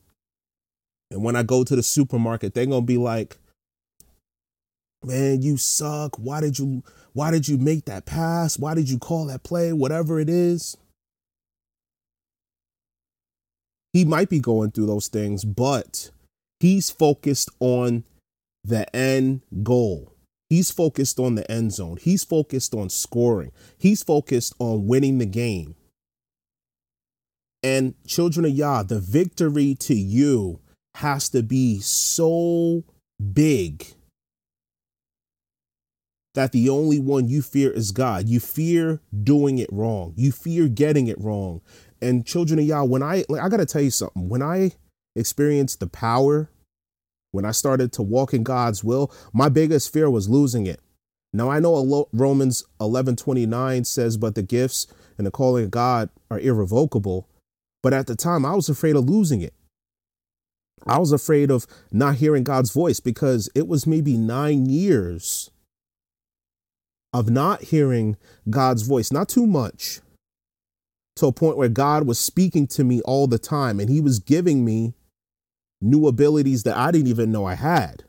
And 1.10 1.24
when 1.24 1.36
I 1.36 1.42
go 1.42 1.64
to 1.64 1.74
the 1.74 1.82
supermarket, 1.82 2.52
they're 2.52 2.66
going 2.66 2.82
to 2.82 2.86
be 2.86 2.98
like, 2.98 3.38
man, 5.04 5.42
you 5.42 5.56
suck. 5.56 6.16
Why 6.16 6.40
did 6.40 6.58
you 6.58 6.82
why 7.12 7.30
did 7.30 7.48
you 7.48 7.58
make 7.58 7.86
that 7.86 8.06
pass? 8.06 8.58
Why 8.58 8.74
did 8.74 8.90
you 8.90 8.98
call 8.98 9.26
that 9.26 9.42
play? 9.42 9.72
Whatever 9.72 10.20
it 10.20 10.28
is. 10.28 10.76
He 13.92 14.04
might 14.04 14.28
be 14.28 14.40
going 14.40 14.72
through 14.72 14.86
those 14.86 15.08
things, 15.08 15.44
but 15.44 16.10
he's 16.60 16.90
focused 16.90 17.48
on 17.60 18.04
the 18.62 18.94
end 18.94 19.40
goal. 19.62 20.12
He's 20.50 20.70
focused 20.70 21.18
on 21.18 21.34
the 21.34 21.50
end 21.50 21.72
zone. 21.72 21.96
He's 22.00 22.22
focused 22.22 22.74
on 22.74 22.90
scoring. 22.90 23.52
He's 23.78 24.02
focused 24.02 24.54
on 24.58 24.86
winning 24.86 25.18
the 25.18 25.26
game. 25.26 25.74
And 27.62 27.94
children 28.06 28.44
of 28.44 28.52
Yah, 28.52 28.82
the 28.82 29.00
victory 29.00 29.74
to 29.80 29.94
you 29.94 30.60
has 30.96 31.28
to 31.30 31.42
be 31.42 31.80
so 31.80 32.84
big 33.32 33.95
that 36.36 36.52
the 36.52 36.68
only 36.68 37.00
one 37.00 37.28
you 37.28 37.40
fear 37.40 37.70
is 37.70 37.90
God. 37.92 38.28
You 38.28 38.40
fear 38.40 39.00
doing 39.24 39.58
it 39.58 39.72
wrong. 39.72 40.12
You 40.16 40.30
fear 40.32 40.68
getting 40.68 41.06
it 41.06 41.18
wrong. 41.18 41.62
And 42.02 42.26
children 42.26 42.58
of 42.58 42.66
Yah, 42.66 42.84
when 42.84 43.02
I 43.02 43.24
like, 43.30 43.42
I 43.42 43.48
got 43.48 43.56
to 43.56 43.66
tell 43.66 43.80
you 43.80 43.90
something. 43.90 44.28
When 44.28 44.42
I 44.42 44.72
experienced 45.16 45.80
the 45.80 45.86
power, 45.86 46.50
when 47.32 47.46
I 47.46 47.52
started 47.52 47.90
to 47.94 48.02
walk 48.02 48.34
in 48.34 48.42
God's 48.42 48.84
will, 48.84 49.10
my 49.32 49.48
biggest 49.48 49.90
fear 49.90 50.10
was 50.10 50.28
losing 50.28 50.66
it. 50.66 50.80
Now 51.32 51.50
I 51.50 51.58
know 51.58 52.06
Romans 52.12 52.64
11:29 52.80 53.86
says 53.86 54.18
but 54.18 54.34
the 54.34 54.42
gifts 54.42 54.86
and 55.16 55.26
the 55.26 55.30
calling 55.30 55.64
of 55.64 55.70
God 55.70 56.10
are 56.30 56.38
irrevocable. 56.38 57.28
But 57.82 57.94
at 57.94 58.08
the 58.08 58.16
time, 58.16 58.44
I 58.44 58.54
was 58.54 58.68
afraid 58.68 58.94
of 58.94 59.08
losing 59.08 59.40
it. 59.40 59.54
I 60.86 60.98
was 60.98 61.12
afraid 61.12 61.50
of 61.50 61.66
not 61.90 62.16
hearing 62.16 62.44
God's 62.44 62.72
voice 62.72 63.00
because 63.00 63.48
it 63.54 63.66
was 63.66 63.86
maybe 63.86 64.18
nine 64.18 64.66
years 64.66 65.50
of 67.16 67.30
not 67.30 67.62
hearing 67.62 68.18
God's 68.50 68.82
voice, 68.82 69.10
not 69.10 69.26
too 69.26 69.46
much, 69.46 70.00
to 71.16 71.26
a 71.26 71.32
point 71.32 71.56
where 71.56 71.70
God 71.70 72.06
was 72.06 72.18
speaking 72.18 72.66
to 72.68 72.84
me 72.84 73.00
all 73.06 73.26
the 73.26 73.38
time 73.38 73.80
and 73.80 73.88
He 73.88 74.02
was 74.02 74.18
giving 74.18 74.66
me 74.66 74.92
new 75.80 76.06
abilities 76.08 76.64
that 76.64 76.76
I 76.76 76.90
didn't 76.90 77.06
even 77.08 77.32
know 77.32 77.46
I 77.46 77.54
had. 77.54 78.04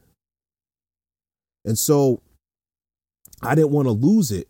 And 1.64 1.80
so 1.80 2.22
I 3.42 3.56
didn't 3.56 3.72
want 3.72 3.86
to 3.86 3.94
lose 3.94 4.30
it. 4.30 4.50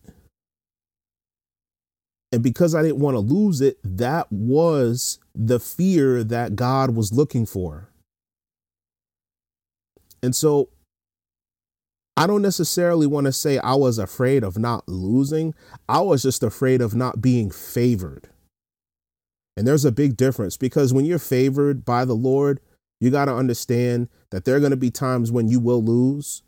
And 2.32 2.42
because 2.42 2.74
I 2.74 2.82
didn't 2.82 3.00
want 3.00 3.14
to 3.14 3.20
lose 3.20 3.62
it, 3.62 3.78
that 3.84 4.26
was 4.32 5.20
the 5.36 5.60
fear 5.60 6.24
that 6.24 6.56
God 6.56 6.96
was 6.96 7.14
looking 7.14 7.46
for. 7.46 7.92
And 10.24 10.36
so 10.36 10.70
I 12.18 12.26
don't 12.26 12.42
necessarily 12.42 13.06
want 13.06 13.26
to 13.26 13.32
say 13.32 13.60
I 13.60 13.76
was 13.76 14.00
afraid 14.00 14.44
of 14.44 14.58
not 14.58 14.90
losing. 14.90 15.54
I 15.88 16.02
was 16.02 16.24
just 16.24 16.42
afraid 16.42 16.82
of 16.82 16.96
not 16.96 17.22
being 17.22 17.52
favored. 17.52 18.28
And 19.56 19.68
there's 19.68 19.86
a 19.86 19.92
big 19.92 20.18
difference 20.18 20.58
because 20.58 20.92
when 20.92 21.06
you're 21.06 21.20
favored 21.20 21.86
by 21.86 22.06
the 22.06 22.16
Lord, 22.16 22.60
you 23.00 23.12
got 23.12 23.26
to 23.26 23.36
understand 23.36 24.10
that 24.32 24.46
there 24.46 24.56
are 24.56 24.60
going 24.60 24.72
to 24.72 24.78
be 24.78 24.90
times 24.90 25.32
when 25.32 25.48
you 25.48 25.60
will 25.60 25.84
lose, 25.84 26.42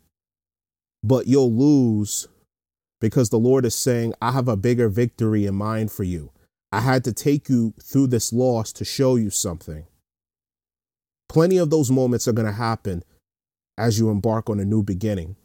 but 1.04 1.28
you'll 1.28 1.52
lose 1.52 2.26
because 3.00 3.30
the 3.30 3.38
Lord 3.38 3.64
is 3.64 3.76
saying, 3.76 4.12
I 4.20 4.32
have 4.32 4.48
a 4.48 4.56
bigger 4.56 4.88
victory 4.88 5.46
in 5.46 5.54
mind 5.54 5.92
for 5.92 6.02
you. 6.02 6.32
I 6.72 6.80
had 6.80 7.04
to 7.04 7.12
take 7.12 7.48
you 7.48 7.74
through 7.80 8.08
this 8.08 8.32
loss 8.32 8.72
to 8.74 8.84
show 8.84 9.14
you 9.14 9.30
something. 9.30 9.86
Plenty 11.28 11.58
of 11.58 11.70
those 11.70 11.92
moments 11.92 12.26
are 12.26 12.32
going 12.32 12.46
to 12.46 12.52
happen 12.52 13.04
as 13.78 14.00
you 14.00 14.10
embark 14.10 14.50
on 14.50 14.58
a 14.58 14.64
new 14.64 14.82
beginning. 14.82 15.36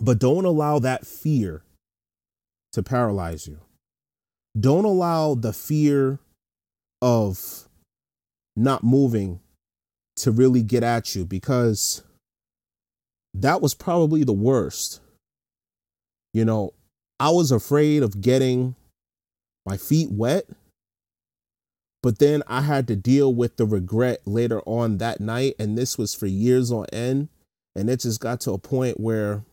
But 0.00 0.18
don't 0.18 0.44
allow 0.44 0.78
that 0.78 1.06
fear 1.06 1.62
to 2.72 2.82
paralyze 2.82 3.46
you. 3.46 3.60
Don't 4.58 4.84
allow 4.84 5.34
the 5.34 5.52
fear 5.52 6.18
of 7.02 7.68
not 8.56 8.82
moving 8.82 9.40
to 10.16 10.30
really 10.30 10.62
get 10.62 10.82
at 10.82 11.14
you 11.14 11.24
because 11.24 12.02
that 13.34 13.60
was 13.60 13.74
probably 13.74 14.24
the 14.24 14.32
worst. 14.32 15.00
You 16.32 16.44
know, 16.44 16.72
I 17.18 17.30
was 17.30 17.52
afraid 17.52 18.02
of 18.02 18.20
getting 18.20 18.76
my 19.66 19.76
feet 19.76 20.10
wet, 20.10 20.46
but 22.02 22.18
then 22.18 22.42
I 22.46 22.62
had 22.62 22.88
to 22.88 22.96
deal 22.96 23.34
with 23.34 23.56
the 23.56 23.66
regret 23.66 24.20
later 24.24 24.62
on 24.62 24.98
that 24.98 25.20
night. 25.20 25.54
And 25.58 25.76
this 25.76 25.98
was 25.98 26.14
for 26.14 26.26
years 26.26 26.72
on 26.72 26.86
end. 26.92 27.28
And 27.76 27.88
it 27.88 28.00
just 28.00 28.20
got 28.20 28.40
to 28.42 28.52
a 28.52 28.58
point 28.58 28.98
where 28.98 29.44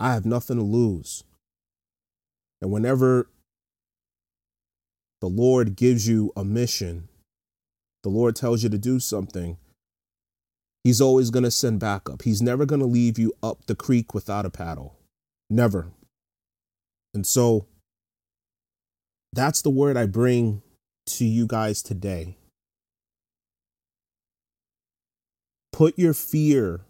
I 0.00 0.12
have 0.12 0.26
nothing 0.26 0.56
to 0.56 0.62
lose. 0.62 1.24
And 2.60 2.70
whenever 2.70 3.28
the 5.20 5.28
Lord 5.28 5.76
gives 5.76 6.08
you 6.08 6.32
a 6.36 6.44
mission, 6.44 7.08
the 8.02 8.08
Lord 8.08 8.36
tells 8.36 8.62
you 8.62 8.68
to 8.68 8.78
do 8.78 9.00
something, 9.00 9.56
He's 10.84 11.00
always 11.00 11.30
going 11.30 11.44
to 11.44 11.50
send 11.50 11.80
backup. 11.80 12.22
He's 12.22 12.42
never 12.42 12.66
going 12.66 12.80
to 12.80 12.86
leave 12.86 13.18
you 13.18 13.32
up 13.42 13.64
the 13.66 13.74
creek 13.74 14.12
without 14.12 14.44
a 14.44 14.50
paddle. 14.50 14.98
Never. 15.48 15.92
And 17.14 17.26
so 17.26 17.66
that's 19.32 19.62
the 19.62 19.70
word 19.70 19.96
I 19.96 20.04
bring 20.04 20.62
to 21.06 21.24
you 21.24 21.46
guys 21.46 21.82
today. 21.82 22.36
Put 25.72 25.98
your 25.98 26.12
fear 26.12 26.82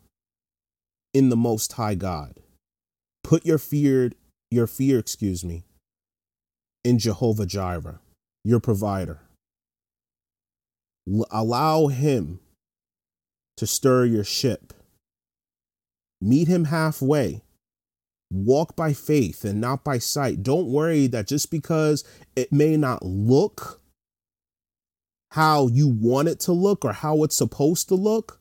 in 1.15 1.29
the 1.29 1.37
most 1.37 1.75
high 1.75 1.95
God. 1.95 2.41
Put 3.25 3.45
your 3.45 3.59
fear 3.59 4.13
your 4.55 4.67
fear, 4.67 4.99
excuse 4.99 5.45
me, 5.45 5.65
in 6.85 6.99
Jehovah 6.99 7.47
Jireh, 7.47 7.99
your 8.45 8.61
provider. 8.61 9.21
L- 11.13 11.27
allow 11.31 11.89
him 11.89 12.41
to 13.57 13.67
stir 13.67 14.05
your 14.05 14.25
ship. 14.25 14.73
Meet 16.21 16.49
him 16.49 16.67
halfway. 16.67 17.43
Walk 18.31 18.75
by 18.75 18.93
faith 18.93 19.45
and 19.45 19.61
not 19.61 19.85
by 19.85 19.99
sight. 19.99 20.43
Don't 20.43 20.69
worry 20.69 21.07
that 21.09 21.27
just 21.27 21.51
because 21.51 22.05
it 22.37 22.53
may 22.53 22.77
not 22.77 23.05
look 23.05 23.81
how 25.33 25.67
you 25.67 25.89
want 25.89 26.29
it 26.29 26.41
to 26.41 26.53
look 26.53 26.85
or 26.85 26.93
how 26.93 27.23
it's 27.25 27.37
supposed 27.37 27.89
to 27.89 27.95
look, 27.97 28.41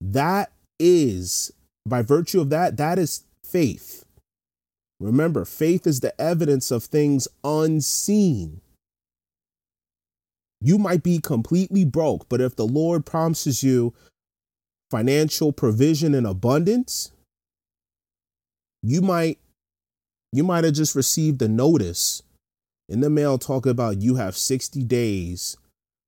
that 0.00 0.52
is, 0.78 1.50
by 1.86 2.02
virtue 2.02 2.40
of 2.40 2.50
that, 2.50 2.76
that 2.76 2.98
is 2.98 3.24
faith. 3.42 4.04
Remember, 5.00 5.44
faith 5.44 5.86
is 5.86 6.00
the 6.00 6.18
evidence 6.20 6.70
of 6.70 6.84
things 6.84 7.28
unseen. 7.42 8.60
You 10.60 10.78
might 10.78 11.02
be 11.02 11.18
completely 11.18 11.84
broke, 11.84 12.28
but 12.28 12.40
if 12.40 12.56
the 12.56 12.66
Lord 12.66 13.04
promises 13.04 13.62
you 13.62 13.92
financial 14.90 15.52
provision 15.52 16.14
and 16.14 16.26
abundance, 16.26 17.10
you 18.82 19.02
might 19.02 19.38
you 20.32 20.42
might 20.42 20.64
have 20.64 20.74
just 20.74 20.94
received 20.94 21.40
a 21.42 21.48
notice 21.48 22.22
in 22.88 23.00
the 23.00 23.10
mail 23.10 23.38
talking 23.38 23.70
about 23.70 24.02
you 24.02 24.16
have 24.16 24.36
60 24.36 24.82
days 24.84 25.56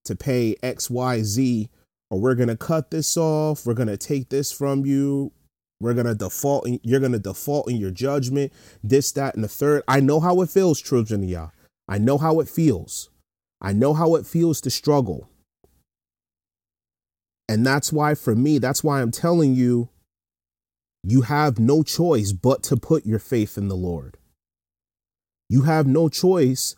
to 0.04 0.16
pay 0.16 0.56
XYZ 0.62 1.68
or 2.10 2.20
we're 2.20 2.34
going 2.34 2.48
to 2.48 2.56
cut 2.56 2.90
this 2.90 3.16
off, 3.16 3.66
we're 3.66 3.74
going 3.74 3.88
to 3.88 3.96
take 3.96 4.28
this 4.28 4.52
from 4.52 4.84
you, 4.84 5.32
we're 5.80 5.94
to 5.94 6.14
default 6.14 6.66
in, 6.66 6.80
you're 6.82 7.00
to 7.00 7.18
default 7.18 7.70
in 7.70 7.76
your 7.76 7.90
judgment, 7.90 8.52
this 8.82 9.12
that 9.12 9.34
and 9.34 9.44
the 9.44 9.48
third. 9.48 9.82
I 9.86 10.00
know 10.00 10.20
how 10.20 10.40
it 10.40 10.50
feels, 10.50 10.80
children 10.80 11.22
of 11.22 11.28
Yah. 11.28 11.48
I 11.88 11.98
know 11.98 12.18
how 12.18 12.40
it 12.40 12.48
feels. 12.48 13.10
I 13.60 13.72
know 13.72 13.94
how 13.94 14.14
it 14.16 14.26
feels 14.26 14.60
to 14.62 14.70
struggle. 14.70 15.28
And 17.48 17.64
that's 17.64 17.92
why, 17.92 18.14
for 18.14 18.34
me, 18.34 18.58
that's 18.58 18.82
why 18.82 19.00
I'm 19.00 19.12
telling 19.12 19.54
you, 19.54 19.88
you 21.04 21.22
have 21.22 21.58
no 21.58 21.82
choice 21.82 22.32
but 22.32 22.62
to 22.64 22.76
put 22.76 23.06
your 23.06 23.20
faith 23.20 23.56
in 23.56 23.68
the 23.68 23.76
Lord. 23.76 24.16
You 25.48 25.62
have 25.62 25.86
no 25.86 26.08
choice 26.08 26.74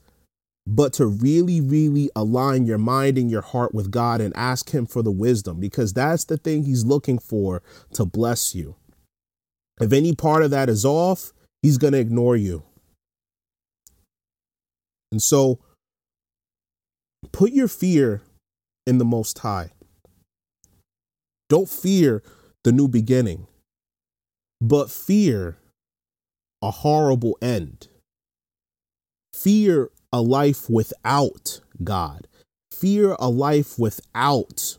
but 0.66 0.92
to 0.94 1.06
really, 1.06 1.62
really 1.62 2.10
align 2.14 2.66
your 2.66 2.76
mind 2.76 3.16
and 3.16 3.30
your 3.30 3.40
heart 3.40 3.74
with 3.74 3.90
God 3.90 4.20
and 4.20 4.36
ask 4.36 4.74
Him 4.74 4.84
for 4.84 5.02
the 5.02 5.10
wisdom 5.10 5.58
because 5.58 5.94
that's 5.94 6.24
the 6.24 6.36
thing 6.36 6.64
He's 6.64 6.84
looking 6.84 7.18
for 7.18 7.62
to 7.94 8.04
bless 8.04 8.54
you. 8.54 8.76
If 9.80 9.92
any 9.92 10.14
part 10.14 10.42
of 10.42 10.50
that 10.50 10.68
is 10.68 10.84
off, 10.84 11.32
He's 11.62 11.78
going 11.78 11.92
to 11.92 11.98
ignore 11.98 12.36
you. 12.36 12.62
And 15.10 15.22
so, 15.22 15.58
Put 17.32 17.52
your 17.52 17.68
fear 17.68 18.22
in 18.86 18.98
the 18.98 19.04
Most 19.04 19.40
High. 19.40 19.72
Don't 21.48 21.68
fear 21.68 22.22
the 22.64 22.72
new 22.72 22.88
beginning, 22.88 23.46
but 24.60 24.90
fear 24.90 25.56
a 26.62 26.70
horrible 26.70 27.38
end. 27.40 27.88
Fear 29.32 29.90
a 30.12 30.20
life 30.20 30.68
without 30.68 31.60
God. 31.82 32.26
Fear 32.72 33.16
a 33.18 33.28
life 33.28 33.78
without 33.78 34.78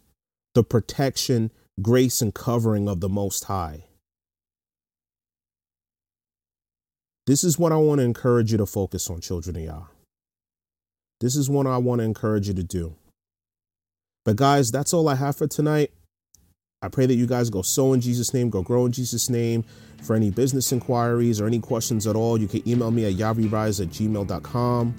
the 0.53 0.63
protection, 0.63 1.51
grace, 1.81 2.21
and 2.21 2.33
covering 2.33 2.87
of 2.87 2.99
the 2.99 3.09
Most 3.09 3.45
High. 3.45 3.85
This 7.29 7.43
is 7.43 7.59
what 7.59 7.71
I 7.71 7.75
want 7.75 7.99
to 7.99 8.05
encourage 8.05 8.51
you 8.51 8.57
to 8.57 8.65
focus 8.65 9.07
on, 9.07 9.21
children 9.21 9.55
of 9.57 9.61
Yah. 9.61 9.81
This 11.19 11.35
is 11.35 11.47
what 11.47 11.67
I 11.67 11.77
want 11.77 11.99
to 11.99 12.03
encourage 12.03 12.47
you 12.47 12.55
to 12.55 12.63
do. 12.63 12.95
But 14.25 14.35
guys, 14.35 14.71
that's 14.71 14.95
all 14.95 15.07
I 15.07 15.13
have 15.13 15.35
for 15.35 15.45
tonight. 15.45 15.91
I 16.81 16.87
pray 16.87 17.05
that 17.05 17.13
you 17.13 17.27
guys 17.27 17.51
go 17.51 17.61
sow 17.61 17.93
in 17.93 18.01
Jesus' 18.01 18.33
name, 18.33 18.49
go 18.49 18.63
grow 18.63 18.87
in 18.87 18.91
Jesus' 18.91 19.29
name. 19.29 19.63
For 20.01 20.15
any 20.15 20.31
business 20.31 20.71
inquiries 20.71 21.39
or 21.39 21.45
any 21.45 21.59
questions 21.59 22.07
at 22.07 22.15
all, 22.15 22.39
you 22.41 22.47
can 22.47 22.67
email 22.67 22.89
me 22.89 23.05
at 23.05 23.13
yahwerise 23.13 23.79
at 23.79 23.89
gmail.com. 23.89 24.95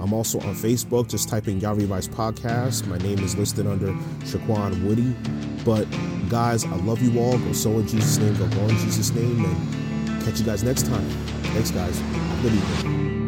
I'm 0.00 0.14
also 0.14 0.40
on 0.40 0.54
Facebook. 0.54 1.10
Just 1.10 1.28
type 1.28 1.48
in 1.48 1.60
Yah 1.60 1.72
Rise 1.72 2.08
Podcast. 2.08 2.86
My 2.86 2.96
name 2.96 3.18
is 3.18 3.36
listed 3.36 3.66
under 3.66 3.88
Shaquan 4.24 4.86
Woody. 4.86 5.14
But 5.66 5.86
guys, 6.30 6.64
I 6.64 6.76
love 6.76 7.02
you 7.02 7.20
all. 7.20 7.36
Go 7.36 7.52
sow 7.52 7.72
in 7.72 7.86
Jesus' 7.86 8.16
name, 8.16 8.38
go 8.38 8.48
grow 8.56 8.68
in 8.68 8.78
Jesus' 8.78 9.10
name, 9.10 9.44
and 9.44 9.91
catch 10.22 10.38
you 10.38 10.46
guys 10.46 10.62
next 10.62 10.86
time. 10.86 11.08
Thanks, 11.54 11.70
guys. 11.70 11.98
Good 12.42 12.52
evening. 12.52 13.21